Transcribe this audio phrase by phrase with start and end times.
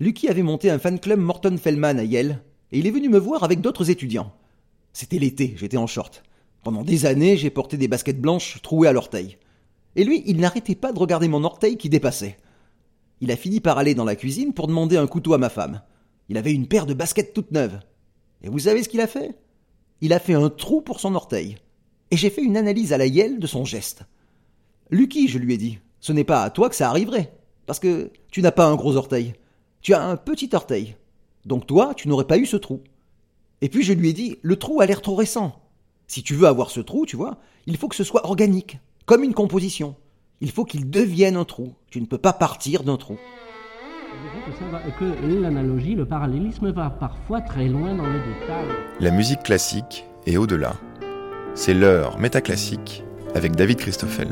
[0.00, 3.18] Lucky avait monté un fan club Morton Fellman à Yale, et il est venu me
[3.18, 4.32] voir avec d'autres étudiants.
[4.94, 6.22] C'était l'été, j'étais en short.
[6.64, 9.36] Pendant des années, j'ai porté des baskets blanches trouées à l'orteil.
[9.96, 12.38] Et lui, il n'arrêtait pas de regarder mon orteil qui dépassait.
[13.20, 15.82] Il a fini par aller dans la cuisine pour demander un couteau à ma femme.
[16.30, 17.80] Il avait une paire de baskets toutes neuves.
[18.42, 19.36] Et vous savez ce qu'il a fait?
[20.00, 21.56] Il a fait un trou pour son orteil.
[22.10, 24.04] Et j'ai fait une analyse à la Yale de son geste.
[24.90, 27.34] Lucky, je lui ai dit, ce n'est pas à toi que ça arriverait.
[27.66, 29.34] Parce que tu n'as pas un gros orteil.
[29.82, 30.96] Tu as un petit orteil.
[31.46, 32.82] Donc toi, tu n'aurais pas eu ce trou.
[33.62, 35.60] Et puis je lui ai dit, le trou a l'air trop récent.
[36.06, 39.24] Si tu veux avoir ce trou, tu vois, il faut que ce soit organique, comme
[39.24, 39.96] une composition.
[40.40, 41.74] Il faut qu'il devienne un trou.
[41.90, 43.18] Tu ne peux pas partir d'un trou.
[44.98, 48.68] Que l'analogie, le parallélisme va parfois très loin dans les détails.
[48.98, 50.74] La musique classique est au-delà.
[51.54, 53.02] C'est l'heure métaclassique
[53.34, 54.28] avec David Christoffel.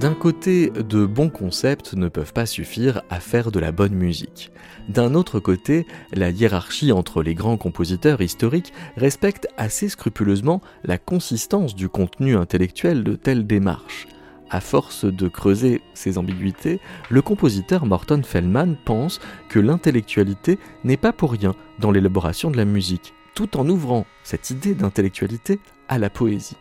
[0.00, 4.50] D'un côté, de bons concepts ne peuvent pas suffire à faire de la bonne musique.
[4.88, 11.74] D'un autre côté, la hiérarchie entre les grands compositeurs historiques respecte assez scrupuleusement la consistance
[11.74, 14.08] du contenu intellectuel de telles démarches.
[14.48, 19.20] À force de creuser ces ambiguïtés, le compositeur Morton Feldman pense
[19.50, 24.48] que l'intellectualité n'est pas pour rien dans l'élaboration de la musique, tout en ouvrant cette
[24.48, 26.56] idée d'intellectualité à la poésie.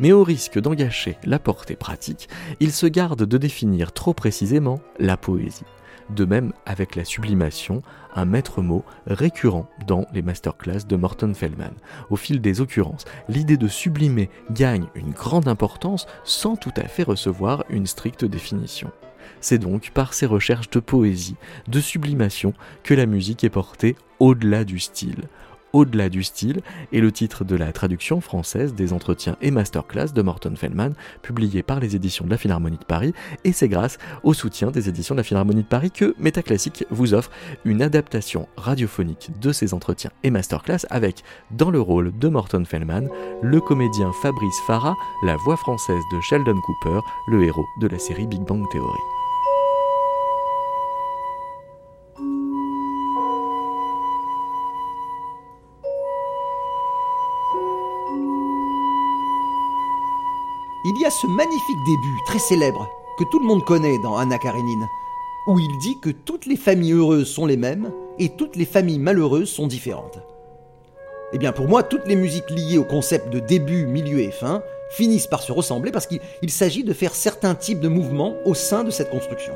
[0.00, 2.28] Mais au risque d'engager la portée pratique,
[2.60, 5.64] il se garde de définir trop précisément la poésie.
[6.10, 7.82] De même avec la sublimation,
[8.14, 11.74] un maître mot récurrent dans les masterclass de Morton Feldman.
[12.08, 17.02] Au fil des occurrences, l'idée de sublimer gagne une grande importance sans tout à fait
[17.02, 18.90] recevoir une stricte définition.
[19.40, 21.36] C'est donc par ces recherches de poésie,
[21.68, 25.28] de sublimation, que la musique est portée au-delà du style,
[25.72, 26.60] au-delà du style
[26.92, 31.62] est le titre de la traduction française des entretiens et masterclass de Morton Feldman, publié
[31.62, 35.14] par les éditions de la Philharmonie de Paris, et c'est grâce au soutien des éditions
[35.14, 37.30] de la Philharmonie de Paris que Métaclassique vous offre
[37.64, 43.08] une adaptation radiophonique de ces entretiens et masterclass avec, dans le rôle de Morton Feldman,
[43.42, 48.26] le comédien Fabrice Farah, la voix française de Sheldon Cooper, le héros de la série
[48.26, 49.17] Big Bang Theory.
[60.98, 64.36] Il y a ce magnifique début, très célèbre, que tout le monde connaît dans Anna
[64.36, 64.88] Karenine,
[65.46, 68.98] où il dit que toutes les familles heureuses sont les mêmes et toutes les familles
[68.98, 70.18] malheureuses sont différentes.
[71.32, 74.60] Eh bien pour moi, toutes les musiques liées au concept de début, milieu et fin
[74.90, 78.82] finissent par se ressembler parce qu'il s'agit de faire certains types de mouvements au sein
[78.82, 79.54] de cette construction.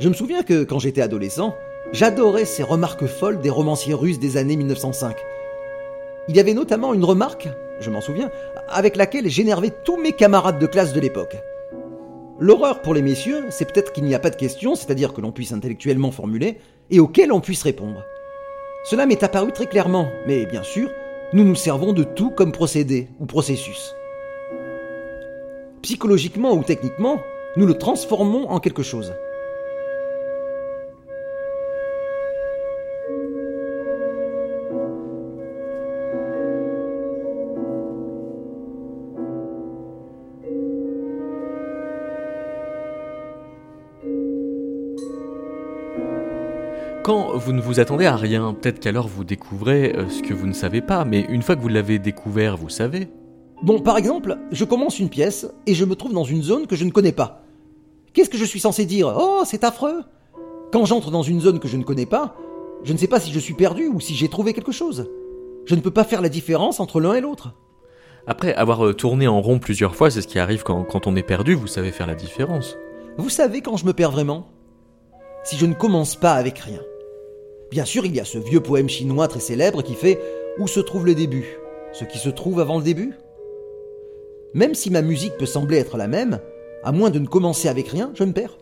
[0.00, 1.54] Je me souviens que quand j'étais adolescent,
[1.92, 5.18] j'adorais ces remarques folles des romanciers russes des années 1905.
[6.28, 8.30] Il y avait notamment une remarque je m'en souviens,
[8.68, 11.36] avec laquelle j'énervais tous mes camarades de classe de l'époque.
[12.40, 15.32] L'horreur pour les messieurs, c'est peut-être qu'il n'y a pas de questions, c'est-à-dire que l'on
[15.32, 16.58] puisse intellectuellement formuler,
[16.90, 18.04] et auxquelles on puisse répondre.
[18.84, 20.90] Cela m'est apparu très clairement, mais bien sûr,
[21.32, 23.94] nous nous servons de tout comme procédé ou processus.
[25.82, 27.20] Psychologiquement ou techniquement,
[27.56, 29.14] nous le transformons en quelque chose.
[47.04, 50.46] Quand vous ne vous attendez à rien, peut-être qu'alors vous découvrez euh, ce que vous
[50.46, 53.08] ne savez pas, mais une fois que vous l'avez découvert, vous savez.
[53.62, 56.76] Bon, par exemple, je commence une pièce et je me trouve dans une zone que
[56.76, 57.42] je ne connais pas.
[58.14, 59.14] Qu'est-ce que je suis censé dire?
[59.18, 60.00] Oh, c'est affreux
[60.72, 62.36] Quand j'entre dans une zone que je ne connais pas,
[62.84, 65.10] je ne sais pas si je suis perdu ou si j'ai trouvé quelque chose.
[65.66, 67.52] Je ne peux pas faire la différence entre l'un et l'autre.
[68.26, 71.16] Après avoir euh, tourné en rond plusieurs fois, c'est ce qui arrive quand, quand on
[71.16, 72.78] est perdu, vous savez faire la différence.
[73.18, 74.46] Vous savez quand je me perds vraiment?
[75.42, 76.80] Si je ne commence pas avec rien.
[77.74, 80.20] Bien sûr, il y a ce vieux poème chinois très célèbre qui fait
[80.60, 81.58] Où se trouve le début
[81.92, 83.14] Ce qui se trouve avant le début?
[84.52, 86.38] Même si ma musique peut sembler être la même,
[86.84, 88.58] à moins de ne commencer avec rien, je me perds.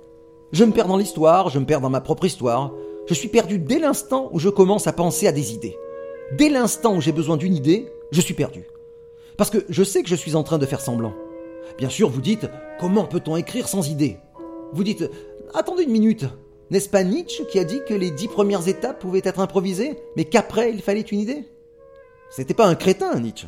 [0.52, 2.72] Je me perds dans l'histoire, je me perds dans ma propre histoire.
[3.06, 5.76] Je suis perdu dès l'instant où je commence à penser à des idées.
[6.38, 8.64] Dès l'instant où j'ai besoin d'une idée, je suis perdu.
[9.36, 11.12] Parce que je sais que je suis en train de faire semblant.
[11.76, 12.48] Bien sûr, vous dites,
[12.80, 14.16] comment peut-on écrire sans idée
[14.72, 15.10] Vous dites,
[15.52, 16.24] attendez une minute,
[16.70, 20.24] n'est-ce pas Nietzsche qui a dit que les dix premières étapes pouvaient être improvisées, mais
[20.24, 21.48] qu'après il fallait une idée?
[22.30, 23.46] C'était pas un crétin, Nietzsche.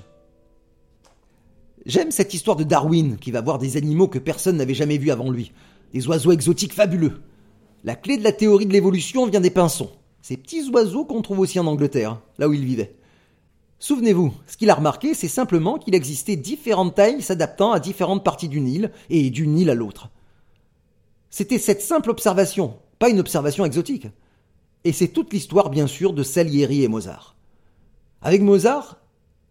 [1.87, 5.11] J'aime cette histoire de Darwin qui va voir des animaux que personne n'avait jamais vus
[5.11, 5.52] avant lui,
[5.93, 7.22] des oiseaux exotiques fabuleux.
[7.82, 9.90] La clé de la théorie de l'évolution vient des pinsons,
[10.22, 12.96] ces petits oiseaux qu'on trouve aussi en Angleterre, là où il vivait.
[13.78, 18.49] Souvenez-vous, ce qu'il a remarqué, c'est simplement qu'il existait différentes tailles s'adaptant à différentes parties
[18.49, 20.08] d'une île et d'une île à l'autre.
[21.28, 24.06] C'était cette simple observation, pas une observation exotique.
[24.85, 27.37] Et c'est toute l'histoire, bien sûr, de Salieri et Mozart.
[28.23, 29.00] Avec Mozart,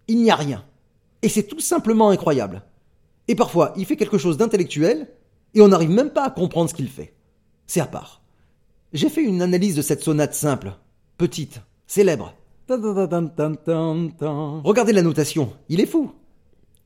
[0.07, 0.63] il n'y a rien.
[1.21, 2.63] Et c'est tout simplement incroyable.
[3.27, 5.09] Et parfois, il fait quelque chose d'intellectuel,
[5.53, 7.13] et on n'arrive même pas à comprendre ce qu'il fait.
[7.67, 8.21] C'est à part.
[8.91, 10.73] J'ai fait une analyse de cette sonate simple,
[11.17, 12.33] petite, célèbre.
[12.69, 16.11] Regardez la notation, il est fou.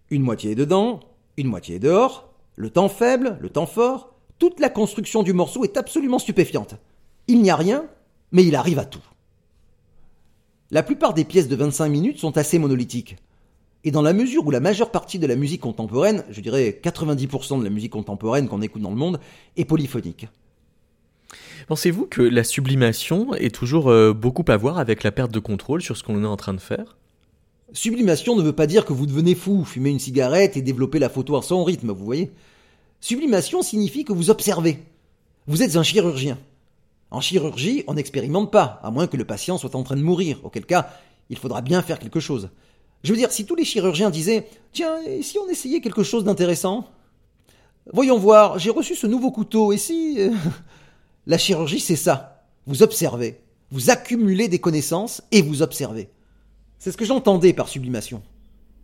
[0.10, 1.02] Une moitié est dedans,
[1.36, 5.64] une moitié est dehors, le temps faible, le temps fort, toute la construction du morceau
[5.64, 6.76] est absolument stupéfiante.
[7.28, 7.86] Il n'y a rien,
[8.32, 9.04] mais il arrive à tout.
[10.70, 13.16] La plupart des pièces de 25 minutes sont assez monolithiques.
[13.84, 17.60] Et dans la mesure où la majeure partie de la musique contemporaine, je dirais 90%
[17.60, 19.20] de la musique contemporaine qu'on écoute dans le monde,
[19.56, 20.28] est polyphonique.
[21.68, 25.82] Pensez-vous que la sublimation est toujours euh, beaucoup à voir avec la perte de contrôle
[25.82, 26.98] sur ce qu'on est en train de faire?
[27.74, 31.10] Sublimation ne veut pas dire que vous devenez fou, fumer une cigarette et développer la
[31.10, 32.32] photo à son rythme, vous voyez?
[33.00, 34.84] Sublimation signifie que vous observez.
[35.48, 36.38] Vous êtes un chirurgien.
[37.10, 40.40] En chirurgie, on n'expérimente pas, à moins que le patient soit en train de mourir,
[40.44, 40.90] auquel cas,
[41.30, 42.50] il faudra bien faire quelque chose.
[43.04, 46.24] Je veux dire, si tous les chirurgiens disaient Tiens, et si on essayait quelque chose
[46.24, 46.90] d'intéressant?
[47.94, 50.16] Voyons voir, j'ai reçu ce nouveau couteau, et si.
[50.20, 50.32] Euh,
[51.28, 52.44] la chirurgie, c'est ça.
[52.66, 53.40] Vous observez.
[53.72, 56.10] Vous accumulez des connaissances et vous observez.
[56.80, 58.22] C'est ce que j'entendais par sublimation.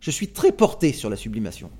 [0.00, 1.70] Je suis très porté sur la sublimation.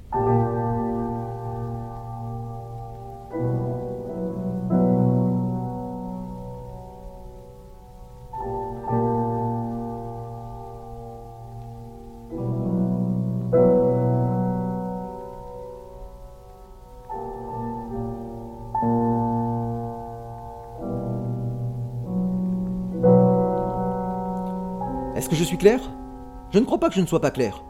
[26.50, 27.64] Je ne crois pas que je ne sois pas clair.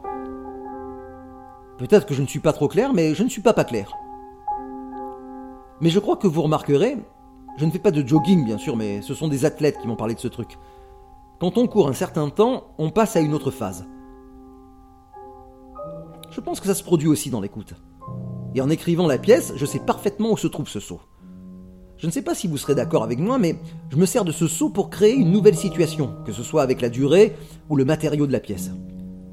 [1.79, 3.93] Peut-être que je ne suis pas trop clair, mais je ne suis pas pas clair.
[5.81, 6.96] Mais je crois que vous remarquerez,
[7.56, 9.96] je ne fais pas de jogging bien sûr, mais ce sont des athlètes qui m'ont
[9.96, 10.58] parlé de ce truc.
[11.41, 13.87] Quand on court un certain temps, on passe à une autre phase.
[16.31, 17.75] Je pense que ça se produit aussi dans l'écoute.
[18.55, 21.00] Et en écrivant la pièce, je sais parfaitement où se trouve ce saut.
[21.96, 23.56] Je ne sais pas si vous serez d'accord avec moi, mais
[23.91, 26.81] je me sers de ce saut pour créer une nouvelle situation, que ce soit avec
[26.81, 27.35] la durée
[27.69, 28.70] ou le matériau de la pièce.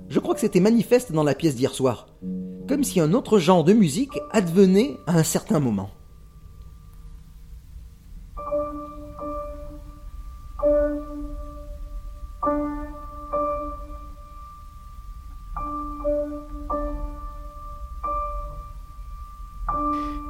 [0.10, 2.08] Je crois que c'était manifeste dans la pièce d'hier soir,
[2.68, 5.90] comme si un autre genre de musique advenait à un certain moment.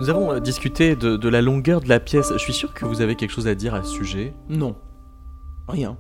[0.02, 2.32] Nous avons euh, discuté de, la longueur de la pièce.
[2.34, 4.34] Je suis sûr que vous avez quelque chose à dire à ce sujet.
[4.50, 4.76] Non.
[5.68, 5.96] Rien.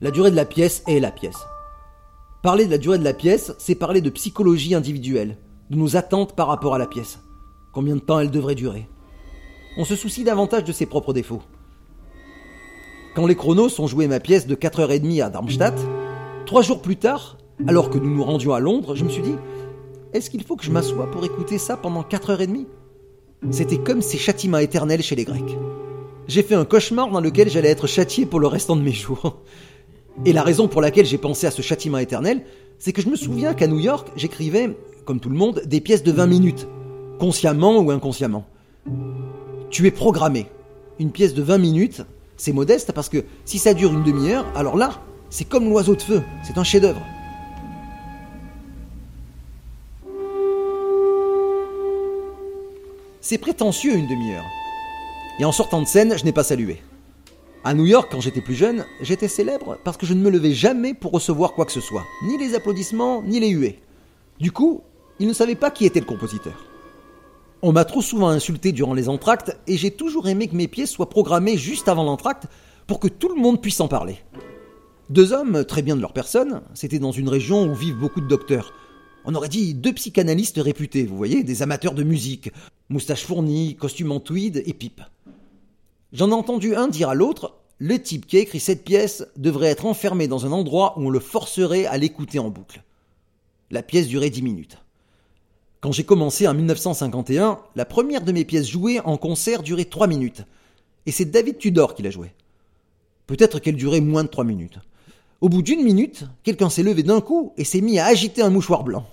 [0.00, 1.44] La durée de la pièce est la pièce.
[2.44, 5.36] Parler de la durée de la pièce, c'est parler de psychologie individuelle,
[5.68, 7.18] de nos attentes par rapport à la pièce.
[7.72, 8.88] Combien de temps elle devrait durer?
[9.78, 11.42] On se soucie davantage de ses propres défauts.
[13.16, 15.76] Quand les chronos ont joué ma pièce de 4h30 à Darmstadt,
[16.46, 17.36] trois jours plus tard,
[17.66, 19.34] alors que nous nous rendions à Londres, je me suis dit
[20.14, 22.66] est-ce qu'il faut que je m'assoie pour écouter ça pendant 4h30
[23.50, 25.56] c'était comme ces châtiments éternels chez les Grecs.
[26.26, 29.38] J'ai fait un cauchemar dans lequel j'allais être châtié pour le restant de mes jours.
[30.24, 32.42] Et la raison pour laquelle j'ai pensé à ce châtiment éternel,
[32.78, 36.02] c'est que je me souviens qu'à New York, j'écrivais, comme tout le monde, des pièces
[36.02, 36.66] de 20 minutes,
[37.18, 38.44] consciemment ou inconsciemment.
[39.70, 40.46] Tu es programmé.
[40.98, 42.02] Une pièce de 20 minutes,
[42.36, 45.00] c'est modeste parce que si ça dure une demi-heure, alors là,
[45.30, 47.00] c'est comme l'oiseau de feu, c'est un chef-d'œuvre.
[53.30, 54.46] C'est prétentieux une demi-heure.
[55.38, 56.80] Et en sortant de scène, je n'ai pas salué.
[57.62, 60.54] À New York, quand j'étais plus jeune, j'étais célèbre parce que je ne me levais
[60.54, 63.80] jamais pour recevoir quoi que ce soit, ni les applaudissements, ni les huées.
[64.40, 64.80] Du coup,
[65.18, 66.54] ils ne savaient pas qui était le compositeur.
[67.60, 70.92] On m'a trop souvent insulté durant les entractes et j'ai toujours aimé que mes pièces
[70.92, 72.46] soient programmées juste avant l'entracte
[72.86, 74.16] pour que tout le monde puisse en parler.
[75.10, 78.26] Deux hommes, très bien de leur personne, c'était dans une région où vivent beaucoup de
[78.26, 78.72] docteurs,
[79.28, 82.50] on aurait dit deux psychanalystes réputés, vous voyez, des amateurs de musique,
[82.88, 85.02] moustache fournie, costume en tweed et pipe.
[86.14, 89.68] J'en ai entendu un dire à l'autre le type qui a écrit cette pièce devrait
[89.68, 92.82] être enfermé dans un endroit où on le forcerait à l'écouter en boucle.
[93.70, 94.78] La pièce durait dix minutes.
[95.82, 100.06] Quand j'ai commencé en 1951, la première de mes pièces jouées en concert durait trois
[100.06, 100.44] minutes.
[101.04, 102.32] Et c'est David Tudor qui l'a jouée.
[103.26, 104.78] Peut-être qu'elle durait moins de trois minutes.
[105.40, 108.50] Au bout d'une minute, quelqu'un s'est levé d'un coup et s'est mis à agiter un
[108.50, 109.06] mouchoir blanc.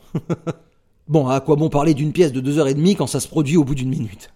[1.07, 3.27] bon, à quoi bon parler d'une pièce de deux heures et demie quand ça se
[3.27, 4.31] produit au bout d'une minute?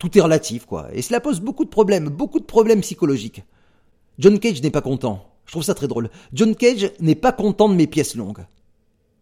[0.00, 0.88] Tout est relatif, quoi.
[0.92, 3.44] Et cela pose beaucoup de problèmes, beaucoup de problèmes psychologiques.
[4.18, 5.24] John Cage n'est pas content.
[5.46, 6.10] Je trouve ça très drôle.
[6.32, 8.44] John Cage n'est pas content de mes pièces longues.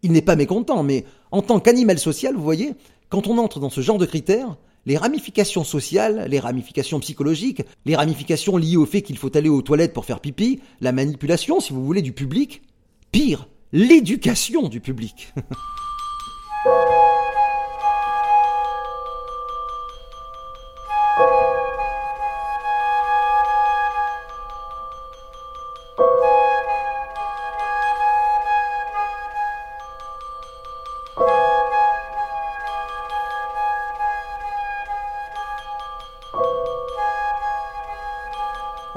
[0.01, 2.73] Il n'est pas mécontent, mais en tant qu'animal social, vous voyez,
[3.09, 7.95] quand on entre dans ce genre de critères, les ramifications sociales, les ramifications psychologiques, les
[7.95, 11.73] ramifications liées au fait qu'il faut aller aux toilettes pour faire pipi, la manipulation, si
[11.73, 12.61] vous voulez, du public,
[13.11, 15.33] pire, l'éducation du public.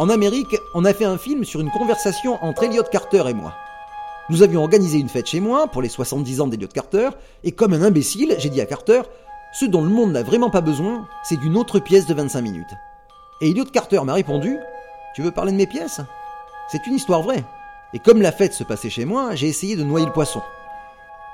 [0.04, 3.54] En Amérique, on a fait un film sur une conversation entre Elliot Carter et moi.
[4.28, 7.08] Nous avions organisé une fête chez moi pour les 70 ans d'Elliot Carter,
[7.42, 9.00] et comme un imbécile, j'ai dit à Carter
[9.54, 12.74] Ce dont le monde n'a vraiment pas besoin, c'est d'une autre pièce de 25 minutes.
[13.40, 14.58] Et Elliot Carter m'a répondu
[15.14, 16.02] Tu veux parler de mes pièces?
[16.68, 17.42] C'est une histoire vraie.
[17.94, 20.42] Et comme la fête se passait chez moi, j'ai essayé de noyer le poisson.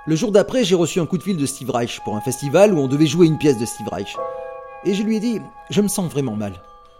[0.06, 2.72] Le jour d'après, j'ai reçu un coup de fil de Steve Reich pour un festival
[2.72, 4.16] où on devait jouer une pièce de Steve Reich.
[4.84, 6.52] Et je lui ai dit Je me sens vraiment mal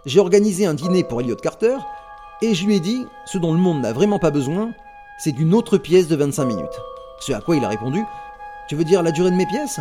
[0.05, 1.77] j'ai organisé un dîner pour Elliot Carter
[2.41, 4.71] et je lui ai dit ce dont le monde n'a vraiment pas besoin,
[5.19, 6.81] c'est d'une autre pièce de 25 minutes.
[7.19, 8.03] Ce à quoi il a répondu
[8.67, 9.79] Tu veux dire la durée de mes pièces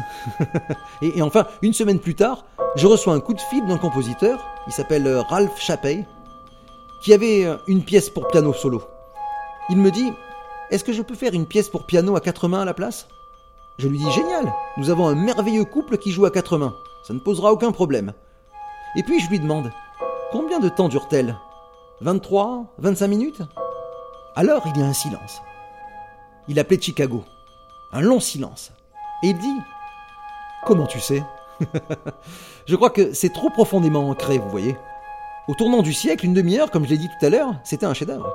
[1.03, 2.45] et, enfin, une semaine plus tard,
[2.77, 6.05] je reçois un coup de fil d'un compositeur, il s'appelle euh, Ralph Chapey,
[7.03, 8.83] qui avait euh, une pièce pour piano solo.
[9.71, 10.12] Il me dit
[10.71, 13.09] Est-ce que je peux faire une pièce pour piano à quatre mains à la place?
[13.79, 16.75] Je lui dis Génial Nous avons un merveilleux couple qui joue à quatre mains.
[17.07, 18.12] Ça ne posera aucun problème.
[18.97, 19.71] Et puis je lui demande
[20.33, 21.37] Combien de temps dure-t-elle?
[22.03, 23.43] 23 25 minutes?
[24.37, 25.43] Alors il y a un silence.
[26.47, 27.25] Il appelait Chicago.
[27.93, 28.71] Un long silence.
[29.25, 29.57] Et il dit
[30.65, 31.25] Comment tu sais?
[32.67, 34.77] Je crois que c'est trop profondément ancré, vous voyez.
[35.49, 37.95] Au tournant du siècle, une demi-heure, comme je l'ai dit tout à l'heure, c'était un
[37.95, 38.33] chef-d'œuvre.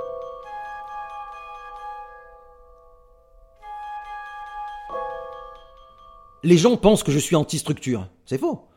[6.44, 8.10] Les gens pensent que je suis anti-structure.
[8.26, 8.68] C'est faux.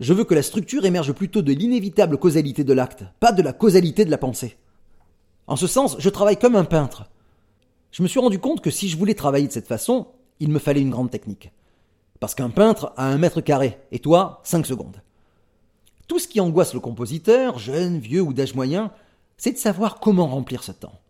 [0.00, 3.52] Je veux que la structure émerge plutôt de l'inévitable causalité de l'acte, pas de la
[3.52, 4.56] causalité de la pensée.
[5.48, 7.10] En ce sens, je travaille comme un peintre.
[7.90, 10.06] Je me suis rendu compte que si je voulais travailler de cette façon,
[10.38, 11.50] il me fallait une grande technique.
[12.20, 15.02] Parce qu'un peintre a un mètre carré, et toi, cinq secondes.
[16.06, 18.92] Tout ce qui angoisse le compositeur, jeune, vieux ou d'âge moyen,
[19.36, 21.00] c'est de savoir comment remplir ce temps.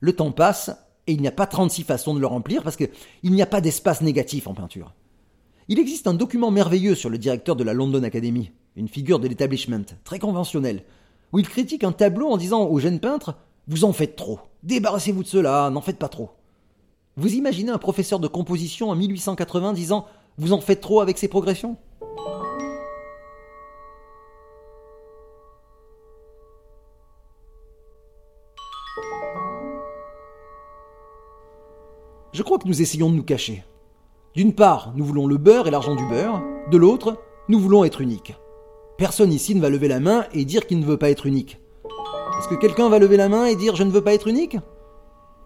[0.00, 0.70] Le temps passe,
[1.06, 2.90] et il n'y a pas 36 façons de le remplir parce qu'il
[3.24, 4.92] n'y a pas d'espace négatif en peinture.
[5.68, 9.26] Il existe un document merveilleux sur le directeur de la London Academy, une figure de
[9.26, 10.84] l'établissement, très conventionnel,
[11.32, 13.34] où il critique un tableau en disant aux jeunes peintres
[13.66, 16.30] Vous en faites trop, débarrassez-vous de cela, n'en faites pas trop.
[17.16, 20.06] Vous imaginez un professeur de composition en 1880 disant
[20.38, 21.76] Vous en faites trop avec ces progressions?
[32.32, 33.64] Je crois que nous essayons de nous cacher.
[34.36, 37.16] D'une part, nous voulons le beurre et l'argent du beurre, de l'autre,
[37.48, 38.36] nous voulons être uniques.
[38.98, 41.58] Personne ici ne va lever la main et dire qu'il ne veut pas être unique.
[42.38, 44.58] Est-ce que quelqu'un va lever la main et dire je ne veux pas être unique?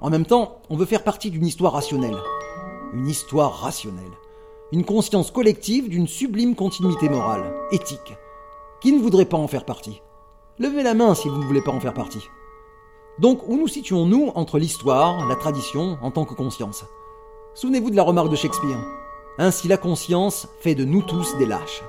[0.00, 2.16] En même temps, on veut faire partie d'une histoire rationnelle.
[2.92, 4.10] Une histoire rationnelle.
[4.72, 8.16] Une conscience collective d'une sublime continuité morale, éthique.
[8.80, 10.02] Qui ne voudrait pas en faire partie?
[10.58, 12.26] Levez la main si vous ne voulez pas en faire partie.
[13.20, 16.84] Donc, où nous situons-nous entre l'histoire, la tradition, en tant que conscience?
[17.54, 18.78] Souvenez-vous de la remarque de Shakespeare.
[19.36, 21.82] Ainsi la conscience fait de nous tous des lâches.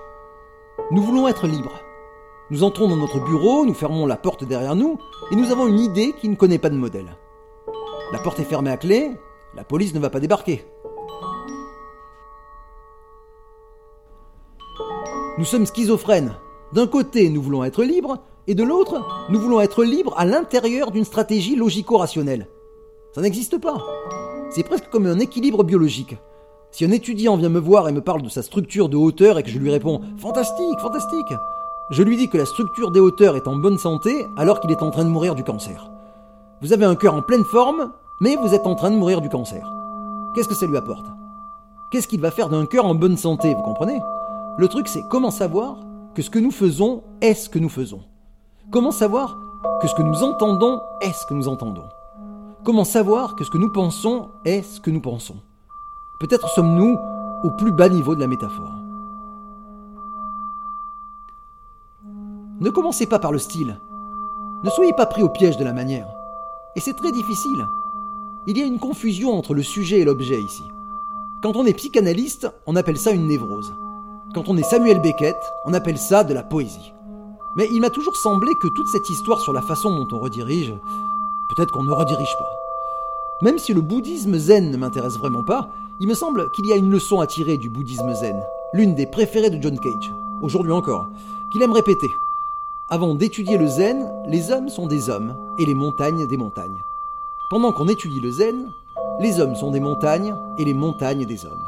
[0.90, 1.80] Nous voulons être libres.
[2.50, 4.98] Nous entrons dans notre bureau, nous fermons la porte derrière nous,
[5.32, 7.16] et nous avons une idée qui ne connaît pas de modèle.
[8.12, 9.12] La porte est fermée à clé,
[9.56, 10.66] la police ne va pas débarquer.
[15.38, 16.36] Nous sommes schizophrènes.
[16.74, 20.90] D'un côté, nous voulons être libres, et de l'autre, nous voulons être libres à l'intérieur
[20.90, 22.48] d'une stratégie logico-rationnelle.
[23.14, 23.78] Ça n'existe pas.
[24.52, 26.18] C'est presque comme un équilibre biologique.
[26.72, 29.44] Si un étudiant vient me voir et me parle de sa structure de hauteur et
[29.44, 31.34] que je lui réponds Fantastique, fantastique
[31.92, 34.82] je lui dis que la structure des hauteurs est en bonne santé alors qu'il est
[34.82, 35.92] en train de mourir du cancer.
[36.62, 37.92] Vous avez un cœur en pleine forme,
[38.22, 39.70] mais vous êtes en train de mourir du cancer.
[40.34, 41.06] Qu'est-ce que ça lui apporte?
[41.92, 44.00] Qu'est-ce qu'il va faire d'un cœur en bonne santé, vous comprenez?
[44.58, 45.80] Le truc c'est comment savoir
[46.16, 48.04] que ce que nous faisons est ce que nous faisons?
[48.72, 49.38] Comment savoir
[49.82, 51.84] que ce que nous entendons est ce que nous entendons?
[52.64, 55.38] Comment savoir que ce que nous pensons est ce que nous pensons?
[56.20, 56.96] Peut-être sommes-nous
[57.44, 58.76] au plus bas niveau de la métaphore.
[62.60, 63.82] Ne commencez pas par le style.
[64.64, 66.08] Ne soyez pas pris au piège de la manière.
[66.76, 67.66] Et c'est très difficile.
[68.46, 70.64] Il y a une confusion entre le sujet et l'objet ici.
[71.42, 73.74] Quand on est psychanalyste, on appelle ça une névrose.
[74.36, 76.94] Quand on est Samuel Beckett, on appelle ça de la poésie.
[77.58, 80.74] Mais il m'a toujours semblé que toute cette histoire sur la façon dont on redirige,
[81.56, 82.52] peut-être qu'on ne redirige pas.
[83.42, 86.78] Même si le bouddhisme zen ne m'intéresse vraiment pas, il me semble qu'il y a
[86.78, 88.40] une leçon à tirer du bouddhisme zen,
[88.74, 90.12] l'une des préférées de John Cage.
[90.42, 91.08] aujourd'hui encore,
[91.52, 92.08] qu'il aime répéter.
[92.90, 96.84] Avant d'étudier le zen, les hommes sont des hommes et les montagnes des montagnes.
[97.50, 98.72] Pendant qu'on étudie le zen,
[99.20, 101.66] les hommes sont des montagnes et les montagnes des hommes.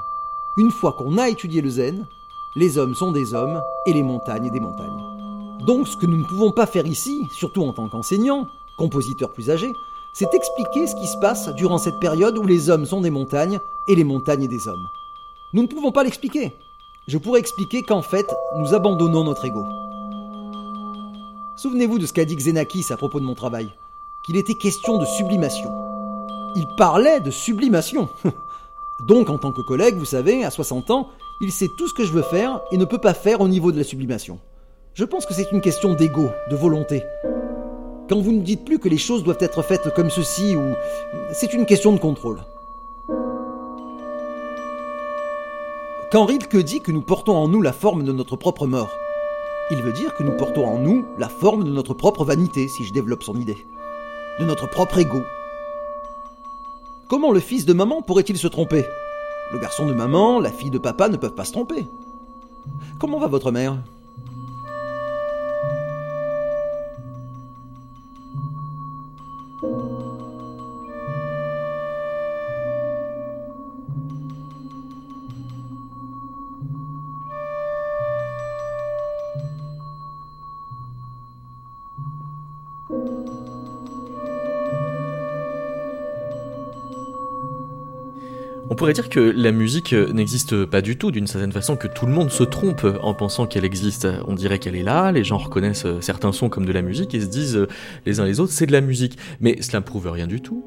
[0.57, 2.07] Une fois qu'on a étudié le zen,
[2.55, 5.03] les hommes sont des hommes et les montagnes des montagnes.
[5.65, 9.49] Donc ce que nous ne pouvons pas faire ici, surtout en tant qu'enseignants, compositeurs plus
[9.49, 9.71] âgés,
[10.13, 13.59] c'est expliquer ce qui se passe durant cette période où les hommes sont des montagnes
[13.87, 14.87] et les montagnes des hommes.
[15.53, 16.53] Nous ne pouvons pas l'expliquer.
[17.07, 19.65] Je pourrais expliquer qu'en fait, nous abandonnons notre ego.
[21.57, 23.69] Souvenez-vous de ce qu'a dit Xenakis à propos de mon travail,
[24.25, 25.71] qu'il était question de sublimation.
[26.55, 28.09] Il parlait de sublimation.
[29.07, 31.09] Donc en tant que collègue, vous savez, à 60 ans,
[31.41, 33.71] il sait tout ce que je veux faire et ne peut pas faire au niveau
[33.71, 34.39] de la sublimation.
[34.93, 37.03] Je pense que c'est une question d'ego, de volonté.
[38.09, 40.73] Quand vous ne dites plus que les choses doivent être faites comme ceci, ou
[41.31, 42.39] c'est une question de contrôle.
[46.11, 48.91] Quand Rilke dit que nous portons en nous la forme de notre propre mort,
[49.71, 52.83] il veut dire que nous portons en nous la forme de notre propre vanité, si
[52.83, 53.65] je développe son idée,
[54.39, 55.23] de notre propre ego.
[57.07, 58.85] Comment le fils de maman pourrait-il se tromper?
[59.51, 61.87] Le garçon de maman, la fille de papa ne peuvent pas se tromper.
[62.99, 63.77] Comment va votre mère?
[69.63, 69.92] Thank you.
[88.73, 92.07] On pourrait dire que la musique n'existe pas du tout, d'une certaine façon, que tout
[92.07, 94.07] le monde se trompe en pensant qu'elle existe.
[94.27, 97.21] On dirait qu'elle est là, les gens reconnaissent certains sons comme de la musique et
[97.21, 97.67] se disent
[98.07, 99.19] les uns les autres c'est de la musique.
[99.39, 100.65] Mais cela ne prouve rien du tout.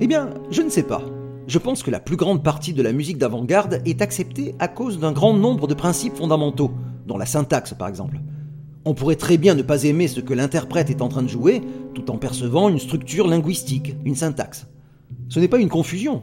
[0.00, 1.02] Eh bien, je ne sais pas.
[1.46, 4.98] Je pense que la plus grande partie de la musique d'avant-garde est acceptée à cause
[4.98, 6.70] d'un grand nombre de principes fondamentaux,
[7.06, 8.18] dont la syntaxe par exemple.
[8.86, 11.60] On pourrait très bien ne pas aimer ce que l'interprète est en train de jouer,
[11.92, 14.68] tout en percevant une structure linguistique, une syntaxe.
[15.28, 16.22] Ce n'est pas une confusion,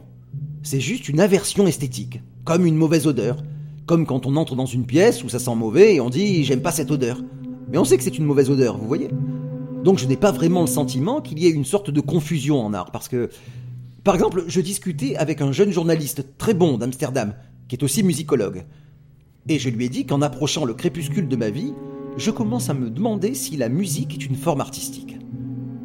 [0.62, 3.42] c'est juste une aversion esthétique, comme une mauvaise odeur,
[3.86, 6.62] comme quand on entre dans une pièce où ça sent mauvais et on dit j'aime
[6.62, 7.22] pas cette odeur.
[7.70, 9.08] Mais on sait que c'est une mauvaise odeur, vous voyez
[9.84, 12.74] Donc je n'ai pas vraiment le sentiment qu'il y ait une sorte de confusion en
[12.74, 13.30] art, parce que,
[14.04, 17.34] par exemple, je discutais avec un jeune journaliste très bon d'Amsterdam,
[17.68, 18.64] qui est aussi musicologue,
[19.48, 21.72] et je lui ai dit qu'en approchant le crépuscule de ma vie,
[22.16, 25.16] je commence à me demander si la musique est une forme artistique.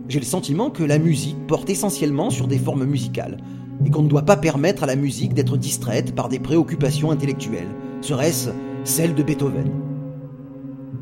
[0.09, 3.37] J'ai le sentiment que la musique porte essentiellement sur des formes musicales,
[3.85, 7.69] et qu'on ne doit pas permettre à la musique d'être distraite par des préoccupations intellectuelles,
[8.01, 8.49] serait-ce
[8.83, 9.71] celle de Beethoven.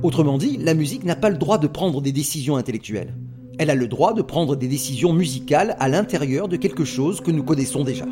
[0.03, 3.15] Autrement dit, la musique n'a pas le droit de prendre des décisions intellectuelles.
[3.57, 7.31] Elle a le droit de prendre des décisions musicales à l'intérieur de quelque chose que
[7.31, 8.05] nous connaissons déjà.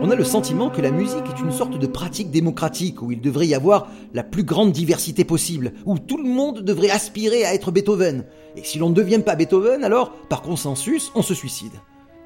[0.00, 3.20] On a le sentiment que la musique est une sorte de pratique démocratique où il
[3.20, 7.54] devrait y avoir la plus grande diversité possible, où tout le monde devrait aspirer à
[7.54, 8.24] être Beethoven.
[8.56, 11.72] Et si l'on ne devient pas Beethoven, alors, par consensus, on se suicide.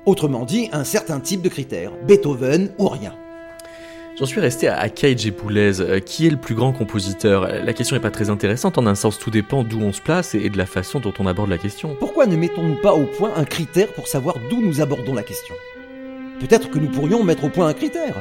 [0.05, 3.15] Autrement dit, un certain type de critères, Beethoven ou rien.
[4.19, 5.81] J'en suis resté à Cage et Boulez.
[5.81, 8.95] Euh, qui est le plus grand compositeur La question n'est pas très intéressante, en un
[8.95, 11.57] sens tout dépend d'où on se place et de la façon dont on aborde la
[11.57, 11.97] question.
[11.99, 15.55] Pourquoi ne mettons-nous pas au point un critère pour savoir d'où nous abordons la question?
[16.41, 18.21] Peut-être que nous pourrions mettre au point un critère.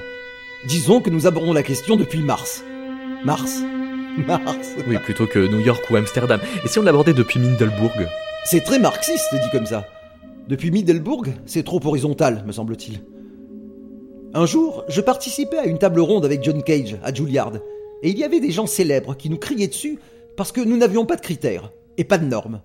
[0.68, 2.64] Disons que nous abordons la question depuis Mars.
[3.26, 3.62] Mars?
[4.28, 4.70] Mars.
[4.88, 6.40] Oui, plutôt que New York ou Amsterdam.
[6.64, 8.08] Et si on l'abordait depuis Middelburg
[8.46, 9.88] C'est très marxiste dit comme ça.
[10.48, 13.02] Depuis Middelburg, c'est trop horizontal, me semble-t-il.
[14.34, 17.54] Un jour, je participais à une table ronde avec John Cage à Juilliard,
[18.02, 20.00] et il y avait des gens célèbres qui nous criaient dessus
[20.36, 22.62] parce que nous n'avions pas de critères et pas de normes.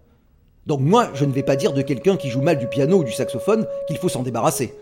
[0.67, 3.05] Donc moi, je ne vais pas dire de quelqu'un qui joue mal du piano ou
[3.05, 4.75] du saxophone qu'il faut s'en débarrasser.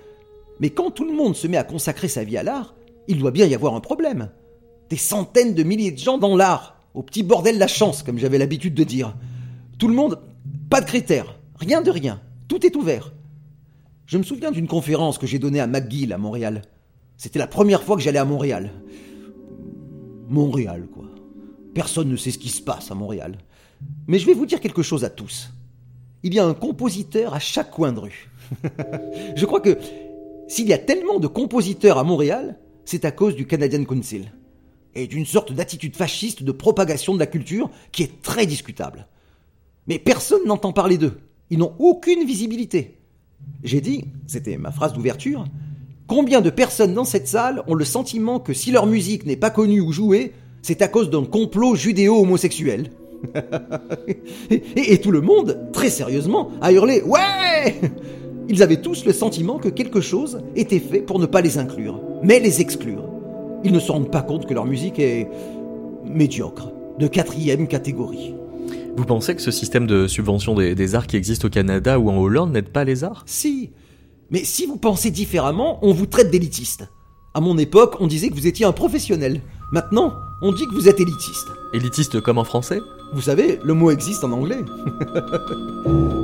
[0.61, 2.75] Mais quand tout le monde se met à consacrer sa vie à l'art,
[3.09, 4.31] il doit bien y avoir un problème.
[4.89, 8.39] Des centaines de milliers de gens dans l'art, au petit bordel la chance, comme j'avais
[8.39, 9.15] l'habitude de dire.
[9.79, 10.21] Tout le monde,
[10.71, 12.21] pas de critères, rien de rien.
[12.55, 13.12] Tout est ouvert.
[14.07, 16.62] Je me souviens d'une conférence que j'ai donnée à McGill à Montréal.
[17.17, 18.71] C'était la première fois que j'allais à Montréal.
[20.29, 21.07] Montréal, quoi.
[21.75, 23.38] Personne ne sait ce qui se passe à Montréal.
[24.07, 25.51] Mais je vais vous dire quelque chose à tous.
[26.23, 28.31] Il y a un compositeur à chaque coin de rue.
[29.35, 29.77] je crois que
[30.47, 34.33] s'il y a tellement de compositeurs à Montréal, c'est à cause du Canadian Council.
[34.95, 39.09] Et d'une sorte d'attitude fasciste de propagation de la culture qui est très discutable.
[39.88, 41.19] Mais personne n'entend parler d'eux.
[41.51, 42.99] Ils n'ont aucune visibilité.
[43.63, 45.45] J'ai dit, c'était ma phrase d'ouverture,
[46.07, 49.51] combien de personnes dans cette salle ont le sentiment que si leur musique n'est pas
[49.51, 52.91] connue ou jouée, c'est à cause d'un complot judéo-homosexuel
[54.51, 57.75] et, et, tout le monde, très sérieusement, a hurlé Ouais
[58.49, 62.01] Ils avaient tous le sentiment que quelque chose était fait pour ne pas les inclure,
[62.23, 63.05] mais les exclure.
[63.65, 65.29] Ils ne se rendent pas compte que leur musique est
[66.05, 68.34] médiocre, de quatrième catégorie.
[68.97, 72.11] Vous pensez que ce système de subvention des, des arts qui existe au Canada ou
[72.11, 73.25] en Hollande n'aide pas les arts?
[73.27, 73.71] Si,
[74.31, 76.89] mais si vous pensez différemment, on vous traite d'élitiste.
[77.35, 79.41] À mon époque, on disait que vous étiez un professionnel.
[79.73, 81.49] Maintenant, on dit que vous êtes élitiste.
[81.73, 82.79] Élitiste comme en français?
[83.13, 84.65] Vous savez, le mot existe en anglais.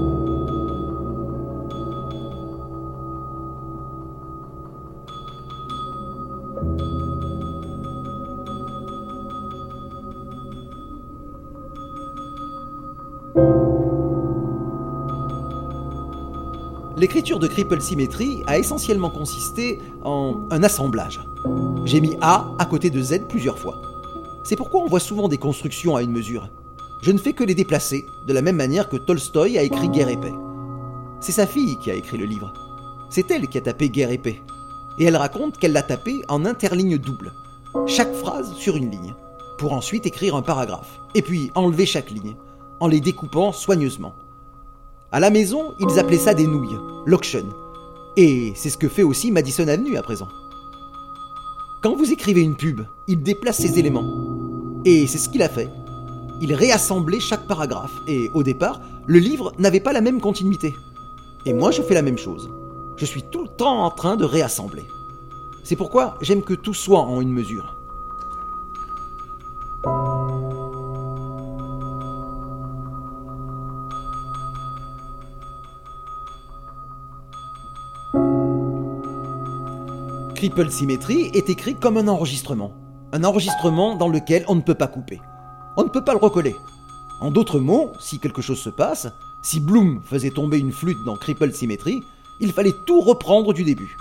[17.01, 21.19] L'écriture de Cripple Symmetry a essentiellement consisté en un assemblage.
[21.87, 23.81] J'ai mis A à côté de Z plusieurs fois.
[24.45, 26.51] C'est pourquoi on voit souvent des constructions à une mesure.
[27.01, 30.11] Je ne fais que les déplacer, de la même manière que Tolstoï a écrit Guerre
[30.11, 30.35] et paix.
[31.21, 32.53] C'est sa fille qui a écrit le livre.
[33.09, 34.43] C'est elle qui a tapé Guerre et paix.
[34.99, 37.33] Et elle raconte qu'elle l'a tapé en interligne double,
[37.87, 39.15] chaque phrase sur une ligne,
[39.57, 42.37] pour ensuite écrire un paragraphe, et puis enlever chaque ligne,
[42.79, 44.13] en les découpant soigneusement.
[45.13, 47.45] À la maison, ils appelaient ça des nouilles, l'auction.
[48.17, 50.29] Et c'est ce que fait aussi Madison Avenue à présent.
[51.83, 54.05] Quand vous écrivez une pub, il déplace ses éléments.
[54.85, 55.69] Et c'est ce qu'il a fait.
[56.41, 57.91] Il réassemblait chaque paragraphe.
[58.07, 60.77] Et au départ, le livre n'avait pas la même continuité.
[61.45, 62.49] Et moi, je fais la même chose.
[62.97, 64.85] Je suis tout le temps en train de réassembler.
[65.65, 67.80] C'est pourquoi j'aime que tout soit en une mesure.
[80.41, 82.73] Triple Symmetry est écrit comme un enregistrement.
[83.13, 85.21] Un enregistrement dans lequel on ne peut pas couper.
[85.77, 86.57] On ne peut pas le recoller.
[87.21, 89.07] En d'autres mots, si quelque chose se passe,
[89.43, 92.01] si Bloom faisait tomber une flûte dans Cripple Symmetry,
[92.41, 93.99] il fallait tout reprendre du début.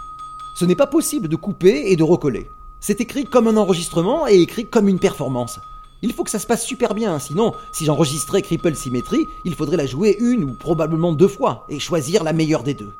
[0.55, 2.49] Ce n'est pas possible de couper et de recoller.
[2.79, 5.59] C'est écrit comme un enregistrement et écrit comme une performance.
[6.01, 9.75] Il faut que ça se passe super bien, sinon, si j'enregistrais Cripple Symmetry, il faudrait
[9.75, 12.93] la jouer une ou probablement deux fois et choisir la meilleure des deux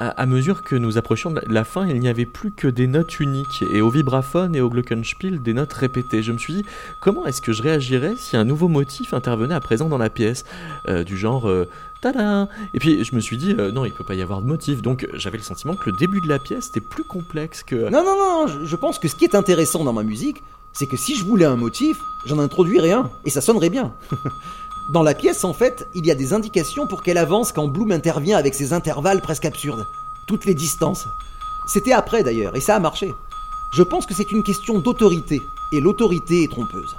[0.00, 3.20] à, mesure que nous approchions de la fin, il n'y avait plus que des notes
[3.20, 6.22] uniques, et au vibraphone et au glockenspiel, des notes répétées.
[6.22, 6.64] Je me suis dit,
[7.00, 10.44] comment est-ce que je réagirais si un nouveau motif intervenait à présent dans la pièce
[10.88, 11.68] euh, Du genre, euh,
[12.00, 14.46] tada Et puis je me suis dit, euh, non, il peut pas y avoir de
[14.46, 14.80] motif.
[14.80, 17.90] Donc j'avais le sentiment que le début de la pièce était plus complexe que...
[17.90, 20.96] Non, non, non, je pense que ce qui est intéressant dans ma musique, c'est que
[20.96, 23.92] si je voulais un motif, j'en introduis rien, et ça sonnerait bien.
[24.88, 27.92] Dans la pièce, en fait, il y a des indications pour qu'elle avance quand Bloom
[27.92, 29.86] intervient avec ses intervalles presque absurdes.
[30.26, 31.06] Toutes les distances.
[31.66, 33.14] C'était après d'ailleurs, et ça a marché.
[33.72, 36.96] Je pense que c'est une question d'autorité, et l'autorité est trompeuse.